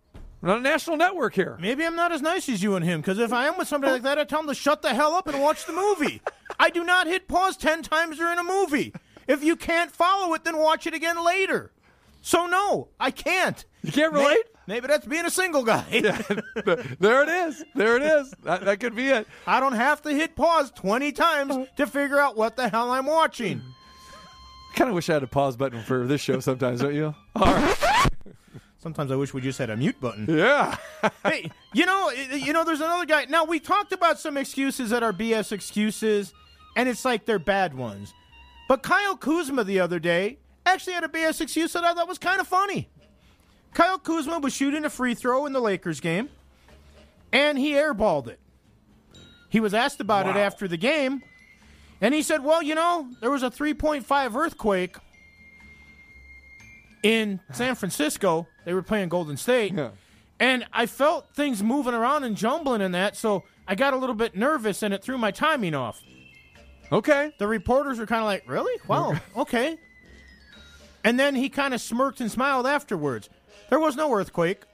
on 0.50 0.58
a 0.58 0.60
national 0.60 0.96
network 0.96 1.34
here. 1.34 1.56
Maybe 1.60 1.84
I'm 1.84 1.96
not 1.96 2.12
as 2.12 2.22
nice 2.22 2.48
as 2.48 2.62
you 2.62 2.76
and 2.76 2.84
him, 2.84 3.00
because 3.00 3.18
if 3.18 3.32
I 3.32 3.46
am 3.46 3.58
with 3.58 3.68
somebody 3.68 3.92
like 3.92 4.02
that, 4.02 4.18
I 4.18 4.24
tell 4.24 4.40
them 4.40 4.48
to 4.48 4.54
shut 4.54 4.82
the 4.82 4.94
hell 4.94 5.14
up 5.14 5.26
and 5.26 5.40
watch 5.40 5.66
the 5.66 5.72
movie. 5.72 6.20
I 6.58 6.70
do 6.70 6.84
not 6.84 7.06
hit 7.06 7.28
pause 7.28 7.56
10 7.56 7.82
times 7.82 8.18
during 8.18 8.38
a 8.38 8.44
movie. 8.44 8.92
If 9.26 9.42
you 9.42 9.56
can't 9.56 9.90
follow 9.90 10.34
it, 10.34 10.44
then 10.44 10.56
watch 10.58 10.86
it 10.86 10.94
again 10.94 11.24
later. 11.24 11.72
So, 12.22 12.46
no, 12.46 12.88
I 12.98 13.10
can't. 13.10 13.64
You 13.82 13.92
can't 13.92 14.12
relate? 14.12 14.44
Maybe 14.66 14.88
that's 14.88 15.06
being 15.06 15.26
a 15.26 15.30
single 15.30 15.62
guy. 15.62 15.84
there 16.98 17.22
it 17.22 17.28
is. 17.28 17.64
There 17.74 17.96
it 17.96 18.02
is. 18.02 18.34
That, 18.42 18.64
that 18.64 18.80
could 18.80 18.96
be 18.96 19.08
it. 19.08 19.28
I 19.46 19.60
don't 19.60 19.74
have 19.74 20.02
to 20.02 20.10
hit 20.10 20.34
pause 20.34 20.72
20 20.72 21.12
times 21.12 21.68
to 21.76 21.86
figure 21.86 22.18
out 22.18 22.36
what 22.36 22.56
the 22.56 22.68
hell 22.68 22.90
I'm 22.90 23.06
watching. 23.06 23.62
I 24.72 24.76
kind 24.76 24.90
of 24.90 24.96
wish 24.96 25.08
I 25.08 25.14
had 25.14 25.22
a 25.22 25.28
pause 25.28 25.56
button 25.56 25.82
for 25.82 26.06
this 26.06 26.20
show 26.20 26.40
sometimes, 26.40 26.80
don't 26.80 26.94
you? 26.94 27.14
All 27.36 27.44
right. 27.46 27.75
Sometimes 28.86 29.10
I 29.10 29.16
wish 29.16 29.34
we 29.34 29.40
just 29.40 29.58
had 29.58 29.68
a 29.68 29.76
mute 29.76 30.00
button. 30.00 30.26
Yeah. 30.28 30.76
hey, 31.24 31.50
you 31.74 31.86
know, 31.86 32.12
you 32.12 32.52
know, 32.52 32.62
there's 32.62 32.80
another 32.80 33.04
guy. 33.04 33.24
Now 33.24 33.44
we 33.44 33.58
talked 33.58 33.90
about 33.90 34.20
some 34.20 34.36
excuses 34.36 34.90
that 34.90 35.02
are 35.02 35.12
BS 35.12 35.50
excuses, 35.50 36.32
and 36.76 36.88
it's 36.88 37.04
like 37.04 37.24
they're 37.24 37.40
bad 37.40 37.74
ones. 37.74 38.14
But 38.68 38.84
Kyle 38.84 39.16
Kuzma 39.16 39.64
the 39.64 39.80
other 39.80 39.98
day 39.98 40.38
actually 40.64 40.92
had 40.92 41.02
a 41.02 41.08
BS 41.08 41.40
excuse 41.40 41.72
that 41.72 41.82
I 41.82 41.94
thought 41.94 42.06
was 42.06 42.18
kind 42.18 42.40
of 42.40 42.46
funny. 42.46 42.88
Kyle 43.74 43.98
Kuzma 43.98 44.38
was 44.38 44.54
shooting 44.54 44.84
a 44.84 44.90
free 44.90 45.16
throw 45.16 45.46
in 45.46 45.52
the 45.52 45.60
Lakers 45.60 45.98
game, 45.98 46.28
and 47.32 47.58
he 47.58 47.72
airballed 47.72 48.28
it. 48.28 48.38
He 49.48 49.58
was 49.58 49.74
asked 49.74 50.00
about 50.00 50.28
it 50.28 50.36
after 50.36 50.68
the 50.68 50.76
game, 50.76 51.24
and 52.00 52.14
he 52.14 52.22
said, 52.22 52.44
"Well, 52.44 52.62
you 52.62 52.76
know, 52.76 53.08
there 53.20 53.32
was 53.32 53.42
a 53.42 53.50
3.5 53.50 54.36
earthquake." 54.36 54.98
In 57.06 57.38
San 57.52 57.76
Francisco, 57.76 58.48
they 58.64 58.74
were 58.74 58.82
playing 58.82 59.10
Golden 59.10 59.36
State. 59.36 59.72
Yeah. 59.72 59.90
And 60.40 60.66
I 60.72 60.86
felt 60.86 61.32
things 61.34 61.62
moving 61.62 61.94
around 61.94 62.24
and 62.24 62.36
jumbling 62.36 62.80
in 62.80 62.90
that, 62.92 63.16
so 63.16 63.44
I 63.68 63.76
got 63.76 63.94
a 63.94 63.96
little 63.96 64.16
bit 64.16 64.34
nervous 64.34 64.82
and 64.82 64.92
it 64.92 65.04
threw 65.04 65.16
my 65.16 65.30
timing 65.30 65.72
off. 65.72 66.02
Okay. 66.90 67.32
The 67.38 67.46
reporters 67.46 68.00
were 68.00 68.06
kind 68.06 68.22
of 68.22 68.26
like, 68.26 68.42
Really? 68.48 68.80
Wow, 68.88 69.14
okay. 69.36 69.78
And 71.04 71.18
then 71.18 71.36
he 71.36 71.48
kind 71.48 71.74
of 71.74 71.80
smirked 71.80 72.20
and 72.20 72.28
smiled 72.28 72.66
afterwards. 72.66 73.30
There 73.70 73.78
was 73.78 73.94
no 73.94 74.12
earthquake. 74.12 74.64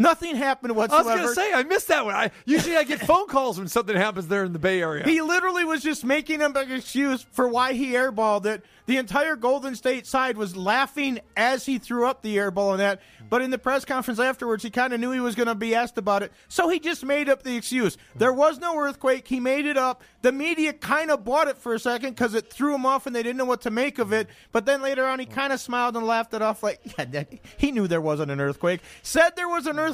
Nothing 0.00 0.34
happened 0.34 0.74
whatsoever. 0.74 1.10
I 1.10 1.12
was 1.12 1.20
going 1.20 1.28
to 1.28 1.34
say 1.34 1.52
I 1.52 1.62
missed 1.62 1.88
that 1.88 2.06
one. 2.06 2.14
I 2.14 2.30
usually 2.46 2.74
I 2.74 2.84
get 2.84 3.00
phone 3.00 3.28
calls 3.28 3.58
when 3.58 3.68
something 3.68 3.94
happens 3.94 4.28
there 4.28 4.44
in 4.44 4.54
the 4.54 4.58
Bay 4.58 4.80
Area. 4.80 5.04
He 5.04 5.20
literally 5.20 5.62
was 5.64 5.82
just 5.82 6.06
making 6.06 6.40
an 6.40 6.56
excuse 6.56 7.26
for 7.32 7.46
why 7.46 7.74
he 7.74 7.92
airballed 7.92 8.46
it. 8.46 8.64
The 8.86 8.96
entire 8.96 9.36
Golden 9.36 9.76
State 9.76 10.06
side 10.06 10.38
was 10.38 10.56
laughing 10.56 11.20
as 11.36 11.66
he 11.66 11.78
threw 11.78 12.06
up 12.06 12.22
the 12.22 12.38
airball 12.38 12.72
on 12.72 12.78
that. 12.78 13.02
But 13.28 13.42
in 13.42 13.50
the 13.50 13.58
press 13.58 13.84
conference 13.84 14.18
afterwards, 14.18 14.64
he 14.64 14.70
kind 14.70 14.92
of 14.92 14.98
knew 14.98 15.12
he 15.12 15.20
was 15.20 15.36
going 15.36 15.46
to 15.46 15.54
be 15.54 15.74
asked 15.74 15.98
about 15.98 16.24
it. 16.24 16.32
So 16.48 16.68
he 16.68 16.80
just 16.80 17.04
made 17.04 17.28
up 17.28 17.44
the 17.44 17.54
excuse. 17.54 17.96
There 18.16 18.32
was 18.32 18.58
no 18.58 18.76
earthquake. 18.76 19.28
He 19.28 19.38
made 19.38 19.66
it 19.66 19.76
up. 19.76 20.02
The 20.22 20.32
media 20.32 20.72
kind 20.72 21.12
of 21.12 21.24
bought 21.24 21.46
it 21.46 21.56
for 21.56 21.74
a 21.74 21.78
second 21.78 22.10
because 22.10 22.34
it 22.34 22.50
threw 22.50 22.74
him 22.74 22.84
off 22.84 23.06
and 23.06 23.14
they 23.14 23.22
didn't 23.22 23.36
know 23.36 23.44
what 23.44 23.60
to 23.60 23.70
make 23.70 24.00
of 24.00 24.12
it. 24.12 24.28
But 24.50 24.66
then 24.66 24.82
later 24.82 25.06
on, 25.06 25.20
he 25.20 25.26
kind 25.26 25.52
of 25.52 25.60
smiled 25.60 25.96
and 25.96 26.04
laughed 26.04 26.34
it 26.34 26.42
off 26.42 26.62
like, 26.64 26.80
yeah, 26.98 27.22
he 27.58 27.70
knew 27.70 27.86
there 27.86 28.00
wasn't 28.00 28.32
an 28.32 28.40
earthquake. 28.40 28.80
Said 29.02 29.36
there 29.36 29.48
was 29.48 29.66
an 29.66 29.78
earthquake 29.78 29.89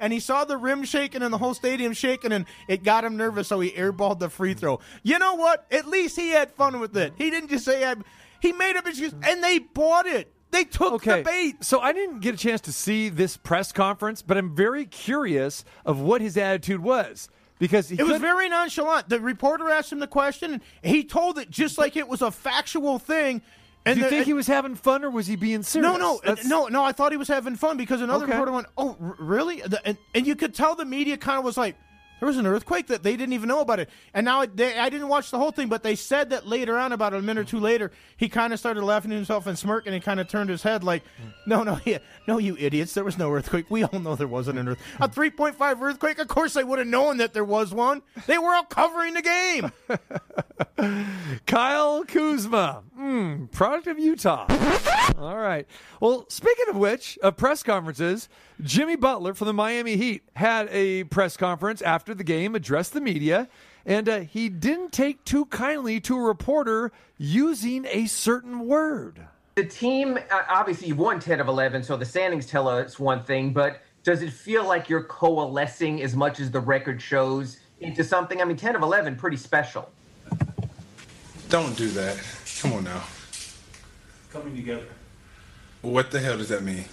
and 0.00 0.12
he 0.12 0.20
saw 0.20 0.44
the 0.44 0.56
rim 0.56 0.84
shaking 0.84 1.22
and 1.22 1.32
the 1.32 1.38
whole 1.38 1.54
stadium 1.54 1.92
shaking 1.92 2.32
and 2.32 2.46
it 2.68 2.82
got 2.82 3.04
him 3.04 3.16
nervous. 3.16 3.48
So 3.48 3.60
he 3.60 3.70
airballed 3.70 4.18
the 4.18 4.28
free 4.28 4.54
throw. 4.54 4.80
You 5.02 5.18
know 5.18 5.34
what? 5.34 5.66
At 5.70 5.86
least 5.86 6.16
he 6.16 6.30
had 6.30 6.50
fun 6.52 6.80
with 6.80 6.96
it. 6.96 7.12
He 7.16 7.30
didn't 7.30 7.50
just 7.50 7.64
say, 7.64 7.84
I'm, 7.84 8.04
he 8.40 8.52
made 8.52 8.76
up 8.76 8.86
his 8.86 9.00
excuse 9.00 9.14
and 9.28 9.42
they 9.42 9.58
bought 9.58 10.06
it. 10.06 10.32
They 10.52 10.64
took 10.64 10.94
Okay, 10.94 11.18
the 11.18 11.24
bait. 11.24 11.64
so 11.64 11.80
I 11.80 11.92
didn't 11.92 12.20
get 12.20 12.34
a 12.34 12.38
chance 12.38 12.60
to 12.62 12.72
see 12.72 13.08
this 13.08 13.36
press 13.36 13.72
conference, 13.72 14.22
but 14.22 14.38
I'm 14.38 14.54
very 14.54 14.86
curious 14.86 15.64
of 15.84 16.00
what 16.00 16.20
his 16.20 16.36
attitude 16.36 16.80
was 16.80 17.28
because 17.58 17.88
he 17.88 17.98
It 17.98 18.06
was 18.06 18.20
very 18.20 18.48
nonchalant. 18.48 19.08
The 19.08 19.20
reporter 19.20 19.68
asked 19.68 19.90
him 19.92 19.98
the 19.98 20.06
question, 20.06 20.52
and 20.52 20.62
he 20.94 21.02
told 21.04 21.38
it 21.38 21.50
just 21.50 21.78
like 21.78 21.96
it 21.96 22.08
was 22.08 22.22
a 22.22 22.30
factual 22.30 22.98
thing. 22.98 23.42
And 23.86 23.94
Do 23.94 24.00
you 24.00 24.04
the- 24.06 24.10
think 24.10 24.26
he 24.26 24.32
was 24.32 24.46
having 24.48 24.74
fun 24.74 25.04
or 25.04 25.10
was 25.10 25.26
he 25.28 25.36
being 25.36 25.62
serious? 25.62 25.90
No, 25.92 25.96
no, 25.96 26.20
That's- 26.24 26.44
no, 26.46 26.66
no. 26.66 26.82
I 26.84 26.92
thought 26.92 27.12
he 27.12 27.16
was 27.18 27.28
having 27.28 27.54
fun 27.56 27.76
because 27.76 28.02
another 28.02 28.24
Okay. 28.24 28.32
reporter 28.32 28.52
went, 28.52 28.66
"Oh, 28.76 28.96
r- 29.00 29.14
really?" 29.18 29.60
The- 29.60 29.80
And, 29.86 29.96
and 30.14 30.26
you 30.26 30.34
could 30.36 30.54
tell 30.54 30.74
the 30.74 30.84
media 30.84 31.16
kind 31.16 31.38
of 31.38 31.44
was 31.44 31.56
like, 31.56 31.76
"There 32.20 32.26
was 32.26 32.36
an 32.36 32.46
earthquake 32.46 32.86
that 32.88 33.02
they 33.02 33.16
didn't 33.16 33.32
even 33.32 33.48
know 33.48 33.60
about 33.60 33.80
it." 33.80 33.90
And 34.14 34.24
now 34.24 34.44
they, 34.46 34.78
I 34.78 34.88
didn't 34.88 35.08
watch 35.08 35.30
the 35.30 35.38
whole 35.38 35.50
thing, 35.52 35.68
but 35.68 35.82
they 35.82 35.94
said 35.94 36.30
that 36.30 36.46
later 36.46 36.78
on, 36.78 36.92
about 36.92 37.14
a 37.14 37.20
minute 37.22 37.40
or 37.40 37.44
two 37.44 37.60
later, 37.60 37.90
he 38.16 38.28
kind 38.28 38.52
of 38.52 38.58
started 38.58 38.82
laughing 38.82 39.10
to 39.10 39.16
himself 39.16 39.46
and 39.46 39.58
smirking, 39.58 39.92
and 39.94 40.02
kind 40.02 40.20
of 40.20 40.28
turned 40.28 40.50
his 40.50 40.62
head 40.62 40.82
like, 40.84 41.02
"No, 41.46 41.62
no, 41.62 41.78
yeah, 41.84 41.98
no, 42.26 42.38
you 42.38 42.56
idiots! 42.58 42.94
There 42.94 43.04
was 43.04 43.18
no 43.18 43.30
earthquake. 43.32 43.66
We 43.70 43.84
all 43.84 44.00
know 44.00 44.14
there 44.14 44.26
wasn't 44.28 44.58
an 44.58 44.68
earth. 44.68 44.78
A 45.00 45.08
three 45.08 45.30
point 45.30 45.56
five 45.56 45.82
earthquake. 45.82 46.18
Of 46.18 46.28
course, 46.28 46.54
they 46.54 46.64
would 46.64 46.78
have 46.78 46.88
known 46.88 47.18
that 47.18 47.34
there 47.34 47.44
was 47.44 47.72
one. 47.74 48.02
They 48.26 48.38
were 48.38 48.54
all 48.54 48.64
covering 48.64 49.14
the 49.14 49.22
game." 49.22 49.72
Kyle 51.46 52.04
Kuzma, 52.04 52.82
mm, 52.98 53.50
product 53.52 53.86
of 53.86 53.98
Utah. 53.98 54.46
All 55.18 55.36
right. 55.38 55.66
Well, 56.00 56.26
speaking 56.28 56.66
of 56.68 56.76
which, 56.76 57.18
of 57.22 57.36
press 57.38 57.62
conferences, 57.62 58.28
Jimmy 58.62 58.96
Butler 58.96 59.32
from 59.32 59.46
the 59.46 59.54
Miami 59.54 59.96
Heat 59.96 60.22
had 60.34 60.68
a 60.70 61.04
press 61.04 61.36
conference 61.38 61.80
after 61.80 62.14
the 62.14 62.24
game, 62.24 62.54
addressed 62.54 62.92
the 62.92 63.00
media, 63.00 63.48
and 63.86 64.08
uh, 64.08 64.20
he 64.20 64.50
didn't 64.50 64.92
take 64.92 65.24
too 65.24 65.46
kindly 65.46 66.00
to 66.00 66.16
a 66.16 66.20
reporter 66.20 66.92
using 67.16 67.86
a 67.88 68.06
certain 68.06 68.66
word. 68.66 69.26
the 69.54 69.64
team 69.64 70.18
uh, 70.30 70.42
obviously 70.50 70.88
you've 70.88 70.98
won 70.98 71.18
10 71.18 71.40
of 71.40 71.48
11 71.48 71.82
so 71.82 71.96
the 71.96 72.04
standings 72.04 72.44
tell 72.44 72.68
us 72.68 72.98
one 72.98 73.22
thing 73.24 73.54
but 73.54 73.80
does 74.02 74.20
it 74.20 74.30
feel 74.30 74.66
like 74.66 74.90
you're 74.90 75.04
coalescing 75.04 76.02
as 76.02 76.14
much 76.14 76.40
as 76.40 76.50
the 76.50 76.60
record 76.60 77.00
shows 77.00 77.58
into 77.80 78.04
something 78.04 78.42
i 78.42 78.44
mean 78.44 78.56
10 78.56 78.76
of 78.76 78.82
11 78.82 79.16
pretty 79.16 79.36
special 79.38 79.90
Don't 81.48 81.74
do 81.76 81.88
that. 81.90 82.18
Come 82.60 82.72
on 82.74 82.84
now. 82.84 83.02
coming 84.30 84.54
together. 84.56 84.84
What 85.82 86.10
the 86.10 86.20
hell 86.20 86.36
does 86.38 86.48
that 86.48 86.62
mean? 86.62 86.84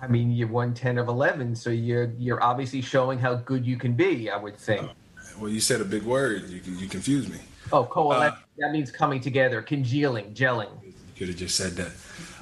i 0.00 0.06
mean 0.08 0.32
you 0.32 0.48
won 0.48 0.74
10 0.74 0.98
of 0.98 1.06
11 1.06 1.54
so 1.54 1.70
you're 1.70 2.10
you're 2.18 2.42
obviously 2.42 2.80
showing 2.80 3.20
how 3.20 3.34
good 3.36 3.64
you 3.64 3.76
can 3.76 3.92
be 3.92 4.28
i 4.30 4.36
would 4.36 4.56
think 4.56 4.90
Well, 5.38 5.48
you 5.48 5.60
said 5.60 5.80
a 5.80 5.84
big 5.84 6.02
word. 6.02 6.48
You 6.50 6.60
you 6.76 6.88
confused 6.88 7.30
me. 7.30 7.38
oh 7.70 7.84
coalescing 7.84 8.36
that 8.58 8.72
means 8.72 8.90
coming 8.90 9.20
together 9.20 9.62
congealing 9.62 10.34
gelling 10.34 10.70
You 10.84 10.92
could 11.16 11.28
have 11.28 11.36
just 11.36 11.56
said 11.56 11.72
that. 11.76 11.92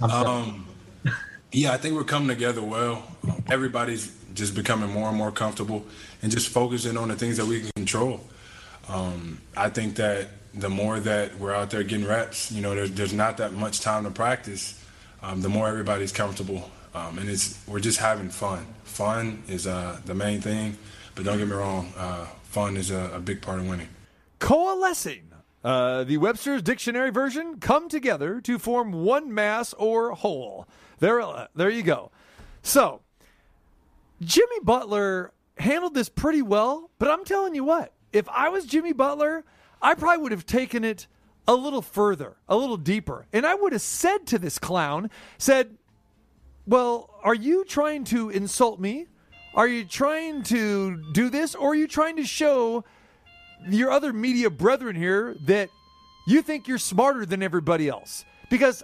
Um, 0.02 0.66
yeah, 1.52 1.72
I 1.72 1.76
think 1.76 1.94
we're 1.96 2.04
coming 2.04 2.28
together 2.28 2.62
well. 2.62 3.02
Everybody's 3.50 4.16
just 4.34 4.54
becoming 4.54 4.90
more 4.90 5.08
and 5.08 5.18
more 5.18 5.30
comfortable 5.32 5.84
and 6.22 6.32
just 6.32 6.49
focusing 6.49 6.96
on 6.96 7.08
the 7.08 7.16
things 7.16 7.37
that 7.37 7.44
we 7.46 7.60
can 7.60 7.70
control. 7.76 8.20
Um, 8.88 9.38
I 9.56 9.68
think 9.68 9.96
that 9.96 10.28
the 10.54 10.69
more 10.69 11.00
that 11.00 11.38
we're 11.38 11.54
out 11.54 11.71
there 11.71 11.83
getting 11.83 12.07
reps, 12.07 12.50
you 12.50 12.61
know, 12.61 12.75
there's, 12.75 12.90
there's 12.92 13.12
not 13.12 13.37
that 13.37 13.52
much 13.52 13.80
time 13.80 14.04
to 14.04 14.11
practice. 14.11 14.83
Um, 15.23 15.42
the 15.42 15.49
more 15.49 15.69
everybody's 15.69 16.12
comfortable, 16.12 16.71
um, 16.95 17.19
and 17.19 17.28
it's 17.28 17.59
we're 17.66 17.80
just 17.80 17.99
having 17.99 18.30
fun. 18.30 18.66
Fun 18.85 19.42
is 19.49 19.66
uh, 19.66 20.00
the 20.07 20.14
main 20.14 20.40
thing, 20.40 20.78
but 21.14 21.25
don't 21.25 21.38
get 21.38 21.47
me 21.47 21.54
wrong, 21.54 21.92
uh, 21.97 22.26
fun 22.45 22.76
is 22.76 22.90
a, 22.90 23.11
a 23.14 23.21
big 23.21 23.42
part 23.42 23.59
of 23.59 23.69
winning. 23.69 23.88
Coalescing. 24.38 25.30
Uh, 25.62 26.04
the 26.04 26.16
Webster's 26.16 26.62
Dictionary 26.62 27.11
version 27.11 27.61
come 27.61 27.90
together 27.90 28.40
to 28.40 28.59
form 28.59 28.92
one 28.92 29.33
mass 29.33 29.75
or 29.75 30.12
whole. 30.12 30.66
There, 31.00 31.21
uh, 31.21 31.49
there 31.54 31.69
you 31.69 31.83
go. 31.83 32.11
So, 32.62 33.02
Jimmy 34.23 34.61
Butler 34.62 35.33
handled 35.59 35.95
this 35.95 36.09
pretty 36.09 36.40
well, 36.40 36.90
but 36.99 37.11
I'm 37.11 37.26
telling 37.26 37.54
you 37.54 37.64
what, 37.64 37.92
if 38.12 38.26
I 38.30 38.49
was 38.49 38.64
Jimmy 38.64 38.95
Butler, 38.95 39.45
I 39.82 39.94
probably 39.94 40.22
would 40.22 40.32
have 40.32 40.46
taken 40.46 40.84
it 40.84 41.06
a 41.49 41.54
little 41.54 41.82
further, 41.82 42.37
a 42.49 42.56
little 42.56 42.76
deeper. 42.76 43.26
And 43.32 43.46
I 43.46 43.54
would 43.54 43.72
have 43.72 43.82
said 43.82 44.26
to 44.28 44.38
this 44.38 44.58
clown, 44.58 45.10
said, 45.38 45.76
Well, 46.66 47.10
are 47.22 47.34
you 47.34 47.64
trying 47.64 48.04
to 48.04 48.30
insult 48.30 48.78
me? 48.80 49.06
Are 49.54 49.66
you 49.66 49.84
trying 49.84 50.42
to 50.44 51.02
do 51.12 51.28
this? 51.28 51.54
Or 51.54 51.70
are 51.70 51.75
you 51.75 51.88
trying 51.88 52.16
to 52.16 52.25
show 52.25 52.84
your 53.68 53.90
other 53.90 54.12
media 54.12 54.49
brethren 54.49 54.94
here 54.94 55.34
that 55.46 55.70
you 56.26 56.40
think 56.42 56.68
you're 56.68 56.78
smarter 56.78 57.26
than 57.26 57.42
everybody 57.42 57.88
else? 57.88 58.25
Because 58.49 58.82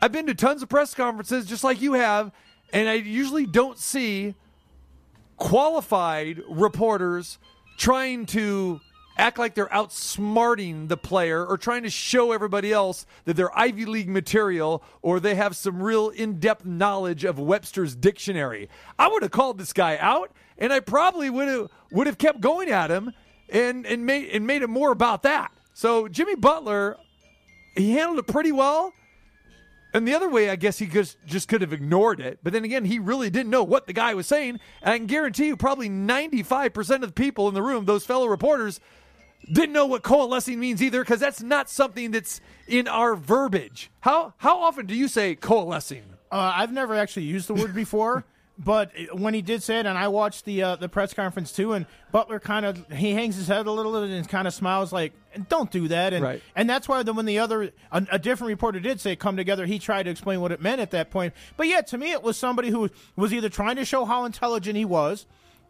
I've 0.00 0.12
been 0.12 0.26
to 0.26 0.34
tons 0.34 0.62
of 0.62 0.68
press 0.68 0.94
conferences 0.94 1.46
just 1.46 1.64
like 1.64 1.80
you 1.80 1.94
have, 1.94 2.30
and 2.72 2.88
I 2.88 2.94
usually 2.94 3.46
don't 3.46 3.78
see 3.78 4.34
qualified 5.36 6.42
reporters 6.48 7.38
trying 7.76 8.26
to 8.26 8.80
act 9.18 9.38
like 9.38 9.54
they're 9.54 9.66
outsmarting 9.66 10.88
the 10.88 10.96
player 10.96 11.44
or 11.44 11.58
trying 11.58 11.82
to 11.82 11.90
show 11.90 12.32
everybody 12.32 12.72
else 12.72 13.04
that 13.24 13.34
they're 13.34 13.56
Ivy 13.58 13.84
League 13.84 14.08
material 14.08 14.82
or 15.02 15.20
they 15.20 15.34
have 15.34 15.56
some 15.56 15.82
real 15.82 16.08
in-depth 16.08 16.64
knowledge 16.64 17.24
of 17.24 17.38
Webster's 17.38 17.96
dictionary. 17.96 18.68
I 18.98 19.08
would 19.08 19.22
have 19.22 19.32
called 19.32 19.58
this 19.58 19.72
guy 19.72 19.98
out 19.98 20.32
and 20.56 20.72
I 20.72 20.80
probably 20.80 21.28
would 21.28 21.48
have 21.48 21.68
would 21.90 22.06
have 22.06 22.18
kept 22.18 22.40
going 22.40 22.70
at 22.70 22.90
him 22.90 23.12
and 23.48 23.84
and 23.86 24.06
made 24.06 24.30
and 24.30 24.46
made 24.46 24.62
it 24.62 24.68
more 24.68 24.92
about 24.92 25.22
that. 25.24 25.50
So 25.74 26.08
Jimmy 26.08 26.36
Butler 26.36 26.96
he 27.74 27.92
handled 27.92 28.18
it 28.18 28.26
pretty 28.26 28.52
well. 28.52 28.92
And 29.94 30.06
the 30.06 30.14
other 30.14 30.28
way, 30.28 30.50
I 30.50 30.56
guess 30.56 30.78
he 30.78 30.86
just, 30.86 31.16
just 31.24 31.48
could 31.48 31.62
have 31.62 31.72
ignored 31.72 32.20
it. 32.20 32.40
But 32.42 32.52
then 32.52 32.62
again, 32.62 32.84
he 32.84 32.98
really 32.98 33.30
didn't 33.30 33.50
know 33.50 33.64
what 33.64 33.86
the 33.86 33.94
guy 33.94 34.12
was 34.14 34.26
saying. 34.26 34.60
And 34.82 34.92
I 34.92 34.98
can 34.98 35.06
guarantee 35.06 35.46
you, 35.46 35.56
probably 35.56 35.88
95% 35.88 36.96
of 36.96 37.00
the 37.00 37.12
people 37.12 37.48
in 37.48 37.54
the 37.54 37.62
room, 37.62 37.86
those 37.86 38.04
fellow 38.04 38.26
reporters, 38.26 38.80
didn't 39.50 39.72
know 39.72 39.86
what 39.86 40.02
coalescing 40.02 40.58
means 40.60 40.82
either 40.82 41.00
because 41.02 41.20
that's 41.20 41.42
not 41.42 41.70
something 41.70 42.10
that's 42.10 42.40
in 42.66 42.86
our 42.88 43.14
verbiage. 43.14 43.90
How, 44.00 44.34
how 44.38 44.58
often 44.60 44.86
do 44.86 44.94
you 44.94 45.08
say 45.08 45.34
coalescing? 45.34 46.02
Uh, 46.30 46.52
I've 46.56 46.72
never 46.72 46.94
actually 46.94 47.24
used 47.24 47.48
the 47.48 47.54
word 47.54 47.74
before, 47.84 48.24
but 48.58 48.90
when 49.12 49.32
he 49.34 49.40
did 49.40 49.62
say 49.62 49.78
it, 49.80 49.86
and 49.86 49.96
I 49.96 50.08
watched 50.08 50.44
the 50.44 50.62
uh, 50.62 50.76
the 50.76 50.88
press 50.88 51.14
conference 51.14 51.52
too, 51.52 51.72
and 51.72 51.86
Butler 52.12 52.40
kind 52.40 52.66
of 52.66 52.84
he 52.92 53.12
hangs 53.12 53.36
his 53.36 53.46
head 53.48 53.66
a 53.66 53.70
little 53.72 53.92
bit 53.92 54.10
and 54.10 54.28
kind 54.28 54.46
of 54.48 54.52
smiles 54.52 54.92
like, 54.92 55.12
"Don't 55.48 55.70
do 55.70 55.88
that," 55.88 56.12
and 56.12 56.22
Right. 56.24 56.42
and 56.56 56.68
that's 56.68 56.88
why 56.88 57.02
then 57.04 57.14
when 57.16 57.24
the 57.24 57.38
other 57.38 57.70
a, 57.92 58.06
a 58.12 58.18
different 58.18 58.48
reporter 58.48 58.80
did 58.80 59.00
say 59.00 59.14
come 59.16 59.36
together, 59.36 59.64
he 59.64 59.78
tried 59.78 60.02
to 60.02 60.10
explain 60.10 60.40
what 60.40 60.50
it 60.52 60.60
meant 60.60 60.80
at 60.80 60.90
that 60.90 61.10
point. 61.10 61.32
But 61.56 61.68
yeah, 61.68 61.80
to 61.82 61.96
me, 61.96 62.10
it 62.12 62.22
was 62.22 62.36
somebody 62.36 62.68
who 62.70 62.90
was 63.16 63.32
either 63.32 63.48
trying 63.48 63.76
to 63.76 63.84
show 63.84 64.04
how 64.04 64.24
intelligent 64.24 64.76
he 64.76 64.84
was. 64.84 65.24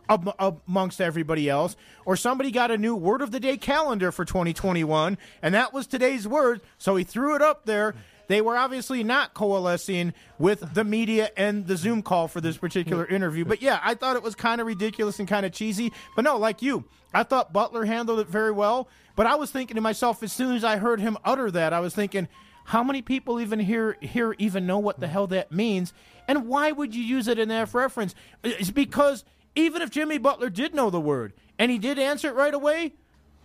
Am- 0.09 0.33
Amongst 0.67 1.01
everybody 1.01 1.49
else, 1.49 1.77
or 2.05 2.17
somebody 2.17 2.51
got 2.51 2.71
a 2.71 2.79
new 2.79 2.95
word 2.95 3.23
of 3.23 3.31
the 3.31 3.41
day 3.41 3.57
calendar 3.57 4.13
for 4.13 4.25
2021, 4.25 5.19
and 5.43 5.55
that 5.55 5.73
was 5.73 5.87
today's 5.87 6.27
word, 6.27 6.61
so 6.79 6.97
he 6.97 7.05
threw 7.05 7.35
it 7.35 7.43
up 7.43 7.65
there. 7.67 7.95
They 8.29 8.43
were 8.43 8.57
obviously 8.57 9.03
not 9.03 9.35
coalescing 9.35 10.13
with 10.39 10.75
the 10.75 10.85
media 10.85 11.31
and 11.37 11.67
the 11.67 11.77
Zoom 11.77 12.03
call 12.03 12.29
for 12.29 12.41
this 12.41 12.59
particular 12.59 13.07
mm. 13.07 13.13
interview. 13.13 13.45
But 13.45 13.63
yeah, 13.63 13.81
I 13.83 13.95
thought 13.95 14.17
it 14.17 14.23
was 14.23 14.35
kind 14.35 14.61
of 14.61 14.67
ridiculous 14.67 15.19
and 15.19 15.27
kind 15.27 15.47
of 15.47 15.53
cheesy. 15.53 15.93
But 16.15 16.23
no, 16.23 16.37
like 16.37 16.61
you, 16.61 16.85
I 17.13 17.23
thought 17.23 17.55
Butler 17.55 17.87
handled 17.87 18.21
it 18.21 18.29
very 18.29 18.53
well. 18.53 18.89
But 19.17 19.27
I 19.27 19.35
was 19.35 19.51
thinking 19.51 19.75
to 19.77 19.81
myself, 19.81 20.23
as 20.23 20.33
soon 20.33 20.55
as 20.55 20.63
I 20.63 20.77
heard 20.77 21.01
him 21.01 21.17
utter 21.25 21.51
that, 21.51 21.73
I 21.73 21.81
was 21.81 21.95
thinking, 21.95 22.29
how 22.67 22.85
many 22.85 23.01
people 23.01 23.41
even 23.41 23.59
here 23.59 23.97
here 24.03 24.35
even 24.39 24.67
know 24.67 24.79
what 24.79 25.01
the 25.01 25.09
hell 25.09 25.27
that 25.29 25.51
means? 25.51 25.95
And 26.29 26.47
why 26.47 26.71
would 26.71 26.95
you 26.95 27.03
use 27.03 27.27
it 27.27 27.39
in 27.39 27.49
that 27.49 27.73
reference? 27.73 28.15
It's 28.45 28.71
because 28.71 29.25
even 29.59 29.83
if 29.83 29.91
Jimmy 29.91 30.19
Butler 30.19 30.51
did 30.51 30.75
know 30.75 30.91
the 30.91 31.01
word 31.01 31.33
and 31.59 31.71
he 31.71 31.79
did 31.79 31.99
answer 31.99 32.29
it 32.29 32.35
right 32.35 32.55
away, 32.55 32.95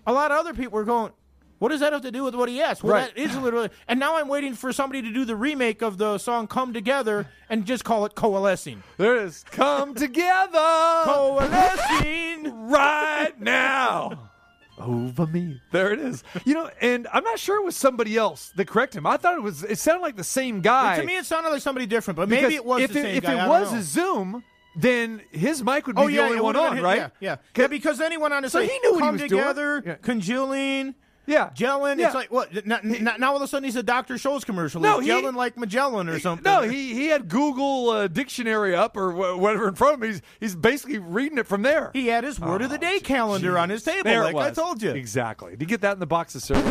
a 0.05 0.13
lot 0.13 0.32
of 0.32 0.38
other 0.38 0.53
people 0.53 0.74
were 0.77 0.84
going, 0.86 1.12
What 1.60 1.70
does 1.70 1.79
that 1.79 1.93
have 1.93 2.01
to 2.03 2.12
do 2.12 2.24
with 2.24 2.36
what 2.36 2.50
he 2.50 2.62
asked? 2.62 2.84
Well, 2.84 2.93
Right. 2.93 3.15
that 3.15 3.22
is 3.22 3.36
literally. 3.38 3.70
And 3.88 4.00
now 4.00 4.17
I'm 4.17 4.27
waiting 4.27 4.53
for 4.53 4.74
somebody 4.74 5.01
to 5.01 5.12
do 5.13 5.24
the 5.25 5.36
remake 5.36 5.82
of 5.82 5.98
the 5.98 6.17
song 6.17 6.46
"Come 6.48 6.74
Together" 6.74 7.27
and 7.50 7.65
just 7.65 7.84
call 7.86 8.05
it 8.05 8.15
coalescing. 8.15 8.84
There 8.98 9.15
it 9.15 9.24
is. 9.24 9.46
Come 9.51 9.93
together 10.05 10.60
Coalescing. 11.05 12.67
right 12.70 13.34
now. 13.39 14.29
Over 14.77 15.27
me. 15.27 15.62
There 15.72 15.93
it 15.93 16.00
is. 16.00 16.24
You 16.46 16.55
know, 16.55 16.70
and 16.82 17.08
I'm 17.13 17.24
not 17.24 17.38
sure 17.39 17.62
it 17.62 17.63
was 17.63 17.75
somebody 17.75 18.17
else 18.17 18.51
that 18.55 18.67
corrected 18.67 18.98
him. 18.98 19.05
I 19.08 19.17
thought 19.17 19.36
it 19.38 19.43
was. 19.43 19.63
It 19.63 19.77
sounded 19.77 20.01
like 20.01 20.15
the 20.15 20.24
same 20.24 20.62
guy. 20.62 21.00
to 21.00 21.05
me, 21.05 21.15
it 21.15 21.25
sounded 21.25 21.50
like 21.51 21.62
somebody 21.62 21.86
different, 21.86 22.17
but 22.17 22.27
Because 22.27 22.43
maybe 22.43 22.55
it 22.55 22.65
was 22.65 22.82
if 22.82 22.91
the 22.91 23.00
it, 23.00 23.03
same 23.03 23.15
if 23.17 23.24
guy. 23.24 23.34
it 23.34 23.39
I 23.39 23.46
don't 23.46 23.50
was 23.50 23.72
a 23.74 23.84
Zoom, 23.84 24.43
then 24.75 25.22
his 25.32 25.63
mic 25.63 25.88
would 25.88 25.96
be 25.96 26.01
Oh 26.01 26.08
the 26.08 26.13
yeah, 26.13 26.22
only 26.22 26.42
one 26.42 26.56
on, 26.56 26.75
hit- 26.75 26.84
right? 26.84 26.98
Yeah, 26.98 27.10
yeah. 27.20 27.36
yeah, 27.56 27.68
because 27.68 28.00
he 28.00 28.18
went 28.18 28.34
on 28.34 28.44
to 28.44 28.50
So 28.50 28.60
say, 28.60 28.68
he 28.68 28.80
knew 28.80 28.94
what 28.94 29.00
he 29.03 29.06
"Come 29.08 29.12
was 29.13 29.20
doing." 29.22 29.30
together, 29.30 29.84
Yeah. 29.86 29.96
congealing." 29.96 30.96
Yeah. 31.25 31.51
Gelling, 31.56 32.00
Yeah. 32.00 32.08
it's 32.08 32.15
like 32.15 32.32
what? 32.34 32.65
Now, 32.65 32.80
now 32.84 33.30
all 33.30 33.38
of 33.38 33.42
a 33.42 33.48
sudden 33.48 33.63
he's 33.63 33.77
a 33.77 33.84
Dr. 33.84 34.15
Scholl's 34.15 34.44
commercial. 34.44 34.82
No, 34.82 35.00
he's 35.00 35.08
he- 35.10 35.22
gelling 35.22 35.36
like 35.36 35.58
Magellan 35.58 36.10
or 36.10 36.20
something. 36.20 36.44
No, 36.44 36.63
he 36.63 36.94
he 36.94 37.08
had 37.08 37.30
Google 37.30 37.92
uh, 37.92 38.08
dictionary 38.10 38.75
up 38.75 38.98
or 38.98 39.13
wh- 39.13 39.39
whatever 39.39 39.70
in 39.70 39.75
front 39.75 39.94
of 39.94 40.03
him. 40.03 40.10
He's 40.12 40.22
he's 40.42 40.56
basically 40.56 40.98
reading 41.00 41.38
it 41.38 41.48
from 41.48 41.62
there. 41.62 41.92
he 41.94 42.08
had 42.08 42.25
his 42.25 42.42
word 42.42 42.62
of 42.62 42.70
the 42.72 42.77
day 42.77 43.00
calendar 43.00 43.58
on 43.58 43.70
his 43.70 43.84
table, 43.84 44.01
Oh, 44.01 44.10
There 44.10 44.24
like 44.25 44.36
was. 44.36 44.48
I 44.48 44.51
told 44.51 44.82
you. 44.82 44.89
Exactly. 44.92 45.51
Did 45.51 45.62
you 45.62 45.68
get 45.68 45.80
that 45.80 45.94
in 45.94 46.00
the 46.00 46.06
box 46.06 46.36
of 46.36 46.42
cereal? 46.44 46.65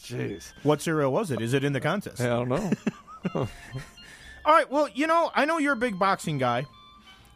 Jeez. 0.00 0.52
What 0.62 0.80
cereal 0.80 1.12
was 1.12 1.32
it? 1.32 1.40
Is 1.40 1.52
it 1.52 1.64
in 1.64 1.72
the 1.72 1.80
contest? 1.80 2.20
I 2.20 2.26
don't 2.26 2.48
know. 2.48 2.70
All 3.34 3.48
right. 4.54 4.70
Well, 4.70 4.88
you 4.94 5.06
know, 5.06 5.30
I 5.34 5.46
know 5.46 5.58
you're 5.58 5.72
a 5.72 5.76
big 5.76 5.98
boxing 5.98 6.38
guy, 6.38 6.66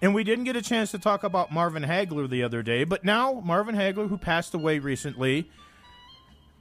and 0.00 0.14
we 0.14 0.25
didn't 0.25 0.45
get 0.45 0.57
a 0.57 0.62
chance 0.62 0.90
to 0.93 0.99
talk 0.99 1.25
about 1.25 1.52
Marvin 1.52 1.83
Hagler 1.83 2.28
the 2.28 2.43
other 2.43 2.62
day, 2.62 2.85
but 2.85 3.05
now 3.05 3.43
Marvin 3.45 3.75
Hagler, 3.75 4.09
who 4.09 4.19
passed 4.19 4.55
away 4.55 4.78
recently, 4.78 5.50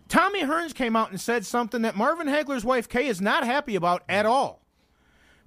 Tommy 0.07 0.41
Hearns 0.41 0.73
came 0.73 0.95
out 0.95 1.11
and 1.11 1.19
said 1.19 1.45
something 1.45 1.81
that 1.81 1.95
Marvin 1.95 2.27
Hagler's 2.27 2.65
wife 2.65 2.87
Kay 2.87 3.07
is 3.07 3.21
not 3.21 3.43
happy 3.43 3.75
about 3.75 4.03
at 4.07 4.25
all. 4.25 4.61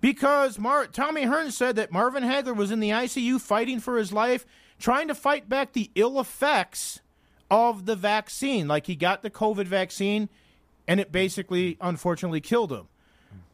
Because 0.00 0.58
Mar- 0.58 0.86
Tommy 0.86 1.22
Hearns 1.22 1.52
said 1.52 1.76
that 1.76 1.92
Marvin 1.92 2.22
Hagler 2.22 2.56
was 2.56 2.70
in 2.70 2.80
the 2.80 2.90
ICU 2.90 3.40
fighting 3.40 3.80
for 3.80 3.98
his 3.98 4.12
life, 4.12 4.46
trying 4.78 5.08
to 5.08 5.14
fight 5.14 5.48
back 5.48 5.72
the 5.72 5.90
ill 5.94 6.18
effects 6.18 7.00
of 7.50 7.84
the 7.86 7.96
vaccine. 7.96 8.66
Like 8.66 8.86
he 8.86 8.96
got 8.96 9.22
the 9.22 9.30
COVID 9.30 9.66
vaccine, 9.66 10.28
and 10.88 11.00
it 11.00 11.12
basically, 11.12 11.76
unfortunately, 11.80 12.40
killed 12.40 12.72
him. 12.72 12.88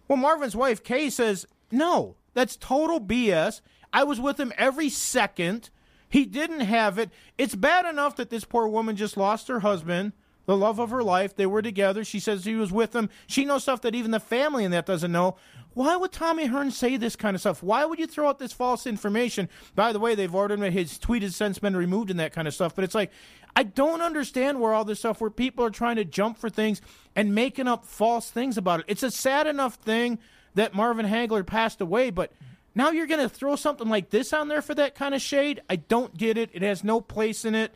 Well, 0.06 0.18
Marvin's 0.18 0.54
wife, 0.54 0.84
Kay, 0.84 1.10
says, 1.10 1.46
no, 1.72 2.14
that's 2.36 2.54
total 2.54 3.00
BS. 3.00 3.62
I 3.94 4.04
was 4.04 4.20
with 4.20 4.38
him 4.38 4.52
every 4.58 4.90
second. 4.90 5.70
He 6.06 6.26
didn't 6.26 6.60
have 6.60 6.98
it. 6.98 7.08
It's 7.38 7.54
bad 7.54 7.86
enough 7.86 8.16
that 8.16 8.28
this 8.28 8.44
poor 8.44 8.68
woman 8.68 8.94
just 8.94 9.16
lost 9.16 9.48
her 9.48 9.60
husband, 9.60 10.12
the 10.44 10.54
love 10.54 10.78
of 10.78 10.90
her 10.90 11.02
life. 11.02 11.34
They 11.34 11.46
were 11.46 11.62
together. 11.62 12.04
She 12.04 12.20
says 12.20 12.44
he 12.44 12.54
was 12.54 12.70
with 12.70 12.94
him. 12.94 13.08
She 13.26 13.46
knows 13.46 13.62
stuff 13.62 13.80
that 13.80 13.94
even 13.94 14.10
the 14.10 14.20
family 14.20 14.64
in 14.64 14.70
that 14.72 14.84
doesn't 14.84 15.10
know. 15.10 15.36
Why 15.72 15.96
would 15.96 16.12
Tommy 16.12 16.44
Hearn 16.44 16.70
say 16.70 16.98
this 16.98 17.16
kind 17.16 17.34
of 17.34 17.40
stuff? 17.40 17.62
Why 17.62 17.86
would 17.86 17.98
you 17.98 18.06
throw 18.06 18.28
out 18.28 18.38
this 18.38 18.52
false 18.52 18.86
information? 18.86 19.48
By 19.74 19.94
the 19.94 19.98
way, 19.98 20.14
they've 20.14 20.34
ordered. 20.34 20.60
His 20.60 20.98
tweet 20.98 21.22
has 21.22 21.36
since 21.36 21.58
been 21.58 21.76
removed 21.76 22.10
and 22.10 22.20
that 22.20 22.34
kind 22.34 22.46
of 22.46 22.52
stuff. 22.52 22.74
But 22.74 22.84
it's 22.84 22.94
like, 22.94 23.12
I 23.54 23.62
don't 23.62 24.02
understand 24.02 24.60
where 24.60 24.74
all 24.74 24.84
this 24.84 24.98
stuff, 24.98 25.22
where 25.22 25.30
people 25.30 25.64
are 25.64 25.70
trying 25.70 25.96
to 25.96 26.04
jump 26.04 26.36
for 26.36 26.50
things 26.50 26.82
and 27.14 27.34
making 27.34 27.66
up 27.66 27.86
false 27.86 28.30
things 28.30 28.58
about 28.58 28.80
it. 28.80 28.86
It's 28.88 29.02
a 29.02 29.10
sad 29.10 29.46
enough 29.46 29.76
thing 29.76 30.18
that 30.56 30.74
Marvin 30.74 31.06
Hagler 31.06 31.46
passed 31.46 31.80
away, 31.80 32.10
but 32.10 32.32
now 32.74 32.90
you're 32.90 33.06
going 33.06 33.20
to 33.20 33.28
throw 33.28 33.56
something 33.56 33.88
like 33.88 34.10
this 34.10 34.32
on 34.32 34.48
there 34.48 34.60
for 34.60 34.74
that 34.74 34.94
kind 34.94 35.14
of 35.14 35.22
shade? 35.22 35.62
I 35.70 35.76
don't 35.76 36.14
get 36.16 36.36
it. 36.36 36.50
It 36.52 36.62
has 36.62 36.84
no 36.84 37.00
place 37.00 37.44
in 37.44 37.54
it. 37.54 37.72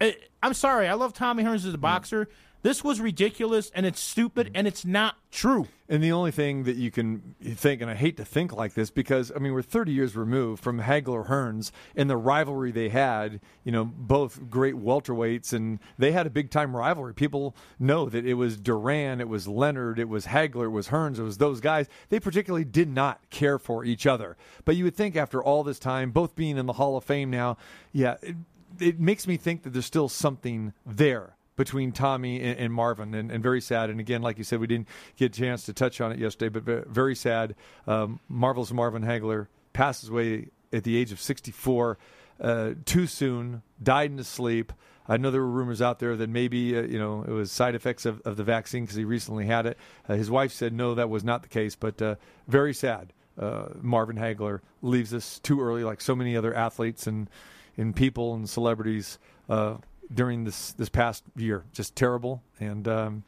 Uh, 0.00 0.10
I'm 0.42 0.54
sorry. 0.54 0.88
I 0.88 0.94
love 0.94 1.14
Tommy 1.14 1.42
Hearns 1.44 1.66
as 1.66 1.72
a 1.72 1.78
boxer. 1.78 2.28
This 2.62 2.84
was 2.84 3.00
ridiculous 3.00 3.72
and 3.74 3.84
it's 3.84 4.00
stupid 4.00 4.52
and 4.54 4.68
it's 4.68 4.84
not 4.84 5.16
true. 5.32 5.66
And 5.88 6.02
the 6.02 6.12
only 6.12 6.30
thing 6.30 6.62
that 6.62 6.76
you 6.76 6.92
can 6.92 7.34
think, 7.42 7.82
and 7.82 7.90
I 7.90 7.94
hate 7.94 8.16
to 8.18 8.24
think 8.24 8.52
like 8.52 8.74
this 8.74 8.90
because, 8.90 9.32
I 9.34 9.40
mean, 9.40 9.52
we're 9.52 9.62
30 9.62 9.92
years 9.92 10.16
removed 10.16 10.62
from 10.62 10.80
Hagler 10.80 11.26
Hearns 11.26 11.72
and 11.96 12.08
the 12.08 12.16
rivalry 12.16 12.70
they 12.70 12.88
had, 12.88 13.40
you 13.64 13.72
know, 13.72 13.84
both 13.84 14.48
great 14.48 14.74
welterweights, 14.74 15.52
and 15.52 15.80
they 15.98 16.12
had 16.12 16.26
a 16.26 16.30
big 16.30 16.50
time 16.50 16.74
rivalry. 16.74 17.12
People 17.14 17.56
know 17.80 18.08
that 18.08 18.24
it 18.24 18.34
was 18.34 18.56
Duran, 18.56 19.20
it 19.20 19.28
was 19.28 19.48
Leonard, 19.48 19.98
it 19.98 20.08
was 20.08 20.26
Hagler, 20.26 20.66
it 20.66 20.70
was 20.70 20.88
Hearns, 20.88 21.18
it 21.18 21.24
was 21.24 21.38
those 21.38 21.60
guys. 21.60 21.88
They 22.10 22.20
particularly 22.20 22.64
did 22.64 22.88
not 22.88 23.28
care 23.28 23.58
for 23.58 23.84
each 23.84 24.06
other. 24.06 24.36
But 24.64 24.76
you 24.76 24.84
would 24.84 24.96
think 24.96 25.16
after 25.16 25.42
all 25.42 25.64
this 25.64 25.80
time, 25.80 26.12
both 26.12 26.36
being 26.36 26.56
in 26.56 26.66
the 26.66 26.74
Hall 26.74 26.96
of 26.96 27.04
Fame 27.04 27.28
now, 27.28 27.58
yeah, 27.92 28.16
it, 28.22 28.36
it 28.78 29.00
makes 29.00 29.26
me 29.26 29.36
think 29.36 29.64
that 29.64 29.74
there's 29.74 29.84
still 29.84 30.08
something 30.08 30.72
there 30.86 31.36
between 31.62 31.92
Tommy 31.92 32.42
and, 32.42 32.58
and 32.58 32.74
Marvin, 32.74 33.14
and, 33.14 33.30
and 33.30 33.40
very 33.40 33.60
sad. 33.60 33.88
And 33.88 34.00
again, 34.00 34.20
like 34.20 34.36
you 34.36 34.42
said, 34.42 34.58
we 34.58 34.66
didn't 34.66 34.88
get 35.16 35.36
a 35.36 35.40
chance 35.40 35.64
to 35.66 35.72
touch 35.72 36.00
on 36.00 36.10
it 36.10 36.18
yesterday, 36.18 36.48
but 36.48 36.88
very 36.88 37.14
sad. 37.14 37.54
Um, 37.86 38.18
marvelous 38.28 38.72
Marvin 38.72 39.02
Hagler 39.02 39.46
passes 39.72 40.08
away 40.08 40.48
at 40.72 40.82
the 40.82 40.96
age 40.96 41.12
of 41.12 41.20
64, 41.20 41.98
uh, 42.40 42.70
too 42.84 43.06
soon, 43.06 43.62
died 43.80 44.10
in 44.10 44.18
his 44.18 44.26
sleep. 44.26 44.72
I 45.06 45.18
know 45.18 45.30
there 45.30 45.40
were 45.40 45.50
rumors 45.50 45.80
out 45.80 46.00
there 46.00 46.16
that 46.16 46.28
maybe 46.28 46.76
uh, 46.76 46.82
you 46.82 46.98
know 46.98 47.22
it 47.22 47.30
was 47.30 47.52
side 47.52 47.76
effects 47.76 48.06
of, 48.06 48.20
of 48.22 48.36
the 48.36 48.44
vaccine 48.44 48.82
because 48.82 48.96
he 48.96 49.04
recently 49.04 49.46
had 49.46 49.66
it. 49.66 49.78
Uh, 50.08 50.14
his 50.14 50.32
wife 50.32 50.52
said 50.52 50.72
no, 50.72 50.96
that 50.96 51.10
was 51.10 51.22
not 51.22 51.42
the 51.42 51.48
case, 51.48 51.76
but 51.76 52.02
uh, 52.02 52.16
very 52.48 52.74
sad. 52.74 53.12
Uh, 53.38 53.68
Marvin 53.80 54.16
Hagler 54.16 54.60
leaves 54.80 55.14
us 55.14 55.38
too 55.38 55.60
early, 55.60 55.84
like 55.84 56.00
so 56.00 56.16
many 56.16 56.36
other 56.36 56.54
athletes 56.54 57.06
and 57.06 57.30
and 57.76 57.94
people 57.94 58.34
and 58.34 58.48
celebrities 58.48 59.18
uh, 59.48 59.76
during 60.14 60.44
this 60.44 60.72
this 60.72 60.88
past 60.88 61.24
year. 61.36 61.64
Just 61.72 61.96
terrible, 61.96 62.42
and 62.60 62.86
um, 62.88 63.24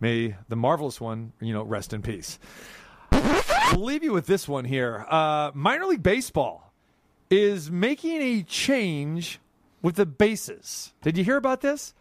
may 0.00 0.36
the 0.48 0.56
marvelous 0.56 1.00
one, 1.00 1.32
you 1.40 1.52
know, 1.52 1.62
rest 1.62 1.92
in 1.92 2.02
peace. 2.02 2.38
We'll 3.12 3.84
leave 3.84 4.02
you 4.02 4.12
with 4.12 4.26
this 4.26 4.46
one 4.48 4.64
here. 4.64 5.04
Uh, 5.08 5.50
minor 5.54 5.86
League 5.86 6.02
Baseball 6.02 6.72
is 7.30 7.70
making 7.70 8.22
a 8.22 8.42
change 8.42 9.40
with 9.82 9.96
the 9.96 10.06
bases. 10.06 10.92
Did 11.02 11.18
you 11.18 11.24
hear 11.24 11.36
about 11.36 11.60
this? 11.60 11.94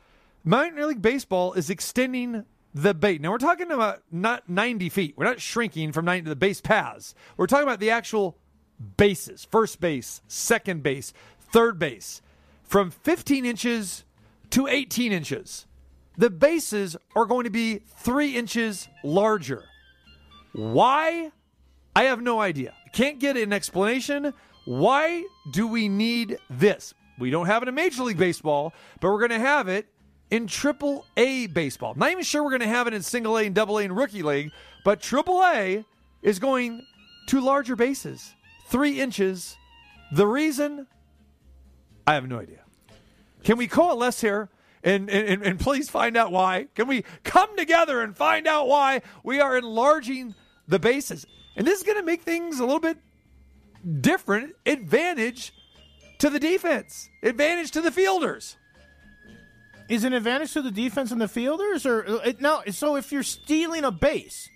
Minor 0.43 0.85
League 0.85 1.01
Baseball 1.01 1.53
is 1.53 1.69
extending 1.69 2.45
the 2.73 2.93
base. 2.93 3.19
Now 3.19 3.31
we're 3.31 3.39
talking 3.39 3.71
about 3.71 4.03
not 4.11 4.47
90 4.47 4.89
feet. 4.89 5.15
We're 5.17 5.25
not 5.25 5.41
shrinking 5.41 5.91
from 5.91 6.05
90 6.05 6.25
to 6.25 6.29
the 6.29 6.35
base 6.35 6.61
paths. 6.61 7.15
We're 7.37 7.47
talking 7.47 7.63
about 7.63 7.79
the 7.79 7.89
actual 7.89 8.37
bases 8.97 9.45
first 9.49 9.79
base, 9.79 10.21
second 10.27 10.83
base, 10.83 11.13
third 11.39 11.79
base 11.79 12.21
from 12.65 12.91
15 12.91 13.45
inches 13.45 14.03
to 14.51 14.67
18 14.67 15.11
inches. 15.11 15.65
The 16.17 16.29
bases 16.29 16.95
are 17.15 17.25
going 17.25 17.43
to 17.43 17.49
be 17.49 17.81
three 17.97 18.35
inches 18.35 18.87
larger. 19.03 19.65
Why? 20.53 21.31
I 21.95 22.03
have 22.03 22.21
no 22.21 22.39
idea. 22.39 22.73
Can't 22.93 23.19
get 23.19 23.37
an 23.37 23.51
explanation. 23.51 24.33
Why 24.65 25.25
do 25.51 25.67
we 25.67 25.89
need 25.89 26.37
this? 26.49 26.93
We 27.19 27.29
don't 27.29 27.45
have 27.45 27.63
it 27.63 27.69
in 27.69 27.75
Major 27.75 28.03
League 28.03 28.17
Baseball, 28.17 28.73
but 28.99 29.09
we're 29.09 29.19
going 29.19 29.29
to 29.29 29.39
have 29.39 29.67
it 29.67 29.87
in 30.31 30.47
Triple 30.47 31.05
A 31.17 31.47
baseball. 31.47 31.93
Not 31.95 32.11
even 32.11 32.23
sure 32.23 32.43
we're 32.43 32.49
going 32.49 32.61
to 32.61 32.67
have 32.67 32.87
it 32.87 32.93
in 32.93 33.01
Single 33.01 33.37
A 33.37 33.45
and 33.45 33.55
Double 33.55 33.77
A 33.77 33.83
and 33.83 33.95
Rookie 33.95 34.23
League, 34.23 34.51
but 34.83 35.01
Triple 35.01 35.41
A 35.43 35.85
is 36.21 36.39
going 36.39 36.85
to 37.27 37.41
larger 37.41 37.75
bases, 37.75 38.33
three 38.67 38.99
inches. 38.99 39.57
The 40.11 40.27
reason? 40.27 40.87
I 42.07 42.13
have 42.13 42.27
no 42.27 42.39
idea. 42.39 42.59
Can 43.43 43.57
we 43.57 43.67
coalesce 43.67 44.21
here 44.21 44.49
and, 44.83 45.09
and, 45.09 45.43
and 45.43 45.59
please 45.59 45.89
find 45.89 46.15
out 46.15 46.31
why? 46.31 46.67
Can 46.75 46.87
we 46.87 47.03
come 47.23 47.55
together 47.57 48.01
and 48.01 48.15
find 48.15 48.47
out 48.47 48.67
why 48.67 49.01
we 49.23 49.39
are 49.39 49.57
enlarging 49.57 50.35
the 50.67 50.79
bases? 50.79 51.25
And 51.55 51.65
this 51.65 51.79
is 51.79 51.83
going 51.83 51.97
to 51.97 52.03
make 52.03 52.21
things 52.21 52.59
a 52.59 52.65
little 52.65 52.79
bit 52.79 52.97
different. 54.01 54.55
Advantage 54.65 55.53
to 56.19 56.29
the 56.29 56.39
defense, 56.39 57.09
advantage 57.23 57.71
to 57.71 57.81
the 57.81 57.91
fielders. 57.91 58.57
Is 59.87 60.03
an 60.03 60.13
advantage 60.13 60.53
to 60.53 60.63
the 60.63 60.71
defense 60.71 61.11
and 61.11 61.21
the 61.21 61.27
fielders, 61.27 61.85
or 61.85 62.07
uh, 62.07 62.13
it, 62.25 62.41
no? 62.41 62.63
So 62.71 62.95
if 62.95 63.11
you're 63.11 63.21
stealing 63.21 63.83
a 63.83 63.91
base 63.91 64.49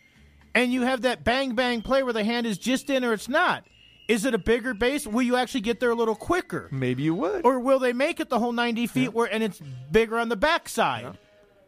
and 0.55 0.73
you 0.73 0.81
have 0.81 1.03
that 1.03 1.23
bang 1.23 1.53
bang 1.53 1.83
play 1.83 2.01
where 2.01 2.13
the 2.13 2.23
hand 2.23 2.47
is 2.47 2.57
just 2.57 2.89
in 2.89 3.05
or 3.05 3.13
it's 3.13 3.29
not, 3.29 3.63
is 4.09 4.25
it 4.25 4.33
a 4.33 4.37
bigger 4.39 4.73
base? 4.73 5.05
Will 5.07 5.21
you 5.21 5.35
actually 5.37 5.61
get 5.61 5.79
there 5.79 5.91
a 5.91 5.95
little 5.95 6.15
quicker, 6.15 6.67
Maybe 6.71 7.03
you 7.03 7.13
would. 7.13 7.45
or 7.45 7.59
will 7.59 7.79
they 7.79 7.93
make 7.93 8.19
it 8.19 8.27
the 8.27 8.39
whole 8.39 8.51
90 8.51 8.87
feet 8.87 9.13
where 9.13 9.31
and 9.31 9.43
it's 9.43 9.61
bigger 9.91 10.17
on 10.17 10.27
the 10.27 10.35
backside? 10.35 11.17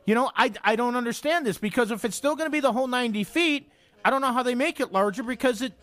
You 0.05 0.15
know, 0.15 0.31
I 0.35 0.51
I 0.63 0.75
don't 0.75 0.95
understand 0.95 1.45
this 1.45 1.57
because 1.59 1.91
if 1.91 2.03
it's 2.03 2.15
still 2.17 2.35
going 2.35 2.47
to 2.47 2.51
be 2.51 2.59
the 2.59 2.73
whole 2.73 2.87
90 2.87 3.23
feet, 3.23 3.69
I 4.03 4.09
don't 4.09 4.21
know 4.21 4.33
how 4.33 4.41
they 4.43 4.55
make 4.55 4.79
it 4.79 4.91
larger 4.91 5.21
because 5.23 5.61
it 5.61 5.73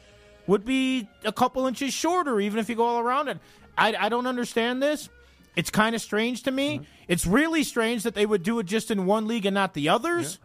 would 0.49 0.65
be 0.65 1.09
a 1.25 1.33
couple 1.33 1.67
inches 1.67 1.95
shorter 1.95 2.41
even 2.41 2.59
if 2.59 2.69
you 2.69 2.75
go 2.75 2.85
all 2.85 2.99
around 2.99 3.29
it. 3.29 3.39
I 3.79 3.95
I 3.95 4.09
don't 4.09 4.27
understand 4.27 4.83
this. 4.83 5.09
It's 5.55 5.71
kind 5.71 5.95
of 5.95 6.03
strange 6.03 6.43
to 6.43 6.51
me. 6.51 6.77
Mm-hmm. 6.79 6.85
It's 7.07 7.27
really 7.27 7.63
strange 7.63 8.03
that 8.03 8.15
they 8.15 8.27
would 8.27 8.43
do 8.43 8.59
it 8.59 8.67
just 8.67 8.91
in 8.91 9.07
one 9.07 9.27
league 9.29 9.47
and 9.47 9.55
not 9.55 9.75
the 9.75 9.89
others. 9.89 10.39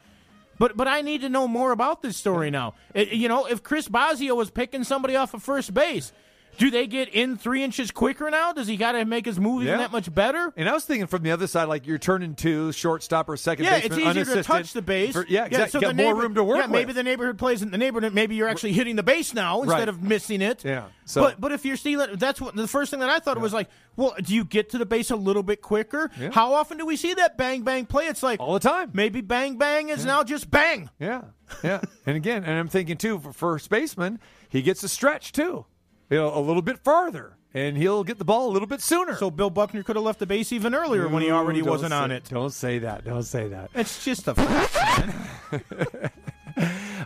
But 0.63 0.77
but 0.77 0.87
I 0.87 1.01
need 1.01 1.19
to 1.19 1.27
know 1.27 1.45
more 1.45 1.73
about 1.73 2.01
this 2.01 2.15
story 2.15 2.49
now. 2.49 2.75
It- 2.93 3.11
you 3.11 3.27
know, 3.27 3.47
if 3.47 3.63
Chris 3.63 3.89
Bosio 3.89 4.33
was 4.33 4.49
picking 4.49 4.85
somebody 4.85 5.13
off 5.13 5.33
of 5.33 5.43
first 5.43 5.73
base, 5.73 6.13
Do 6.57 6.69
they 6.69 6.85
get 6.87 7.09
in 7.09 7.37
three 7.37 7.63
inches 7.63 7.91
quicker 7.91 8.29
now? 8.29 8.53
Does 8.53 8.67
he 8.67 8.77
got 8.77 8.93
to 8.93 9.05
make 9.05 9.25
his 9.25 9.39
move 9.39 9.63
Yeah. 9.63 9.77
that 9.77 9.91
much 9.91 10.13
better? 10.13 10.53
And 10.55 10.69
I 10.69 10.73
was 10.73 10.85
thinking 10.85 11.07
from 11.07 11.23
the 11.23 11.31
other 11.31 11.47
side, 11.47 11.65
like 11.67 11.87
you're 11.87 11.97
turning 11.97 12.35
two, 12.35 12.71
shortstop 12.71 13.27
or 13.29 13.37
second 13.37 13.65
Yeah, 13.65 13.79
baseman, 13.79 13.99
it's 13.99 14.07
easier 14.19 14.35
to 14.35 14.43
touch 14.43 14.73
the 14.73 14.81
base. 14.81 15.13
For- 15.13 15.25
yeah, 15.27 15.45
exactly. 15.45 15.71
so 15.71 15.81
Got 15.81 15.95
more 15.95 16.05
neighbor- 16.13 16.21
room 16.21 16.35
to 16.35 16.43
work 16.43 16.59
Yeah, 16.59 16.67
maybe 16.67 16.87
with. 16.87 16.95
the 16.95 17.03
neighborhood 17.03 17.37
plays 17.37 17.61
in 17.61 17.71
the 17.71 17.77
neighborhood. 17.77 18.13
Maybe 18.13 18.35
you're 18.35 18.47
actually 18.49 18.73
hitting 18.73 18.95
the 18.95 19.03
base 19.03 19.33
now 19.33 19.61
instead 19.63 19.79
Right. 19.79 19.89
of 19.89 20.03
missing 20.03 20.41
it. 20.41 20.63
Yeah, 20.63 20.85
so- 21.05 21.21
but 21.21 21.41
but 21.41 21.51
if 21.51 21.65
you're 21.65 21.77
stealing, 21.77 22.15
that's 22.17 22.39
what 22.39 22.55
the 22.55 22.67
first 22.67 22.91
thing 22.91 22.99
that 22.99 23.09
I 23.09 23.19
thought 23.19 23.39
was 23.39 23.53
like. 23.53 23.69
Well, 23.95 24.15
do 24.23 24.33
you 24.33 24.43
get 24.43 24.71
to 24.71 24.79
the 24.79 24.87
base 24.87 25.11
a 25.11 25.15
little 25.15 25.43
bit 25.43 25.61
quicker? 25.61 26.09
Yeah. 26.19 26.31
How 26.31 26.55
often 26.55 26.79
do 26.79 26.85
we 26.85 26.95
see 26.95 27.13
that 27.13 27.37
bang 27.37 27.61
bang 27.61 27.85
play? 27.85 28.05
It's 28.07 28.23
like 28.23 28.39
all 28.39 28.53
the 28.55 28.59
time. 28.59 28.89
Maybe 28.93 29.21
bang 29.21 29.57
bang 29.59 29.89
is 29.89 30.03
now 30.03 30.23
just 30.23 30.49
bang. 30.49 30.89
Yeah, 30.99 31.21
yeah. 31.63 31.81
and 32.05 32.17
again, 32.17 32.43
and 32.43 32.57
I'm 32.57 32.67
thinking 32.69 32.97
too 32.97 33.19
for 33.19 33.31
first 33.33 33.69
baseman, 33.69 34.19
he 34.49 34.63
gets 34.63 34.81
a 34.83 34.89
stretch 34.89 35.31
too, 35.31 35.65
you 36.09 36.17
know, 36.17 36.37
a 36.37 36.39
little 36.39 36.61
bit 36.61 36.79
farther, 36.79 37.37
and 37.53 37.77
he'll 37.77 38.03
get 38.03 38.17
the 38.19 38.25
ball 38.25 38.49
a 38.49 38.51
little 38.51 38.67
bit 38.67 38.81
sooner. 38.81 39.15
So 39.15 39.31
Bill 39.31 39.49
Buckner 39.49 39.83
could 39.83 39.95
have 39.95 40.05
left 40.05 40.19
the 40.19 40.25
base 40.25 40.51
even 40.51 40.75
earlier 40.75 41.07
when 41.07 41.23
he 41.23 41.31
already 41.31 41.61
wasn't 41.61 41.93
on 41.93 42.11
it. 42.11 42.25
Don't 42.29 42.51
say 42.51 42.79
that. 42.79 43.05
Don't 43.05 43.23
say 43.23 43.47
that. 43.47 43.69
It's 43.73 44.03
just 44.03 44.27
a 44.27 44.35
fact. 44.35 45.13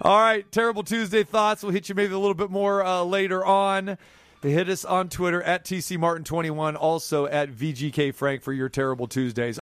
All 0.02 0.20
right, 0.20 0.50
terrible 0.52 0.84
Tuesday 0.84 1.24
thoughts. 1.24 1.64
We'll 1.64 1.72
hit 1.72 1.90
you 1.90 1.96
maybe 1.96 2.14
a 2.14 2.20
little 2.20 2.34
bit 2.34 2.52
more 2.52 2.84
uh, 2.84 3.04
later 3.04 3.46
on. 3.46 3.98
Hit 4.44 4.70
us 4.70 4.86
on 4.86 5.10
Twitter 5.10 5.42
at 5.42 5.66
TC 5.66 5.98
Martin21, 5.98 6.76
also 6.80 7.26
at 7.26 7.50
VGK 7.50 8.14
Frank 8.14 8.44
for 8.44 8.54
your 8.54 8.70
terrible 8.70 9.08
Tuesdays. 9.08 9.56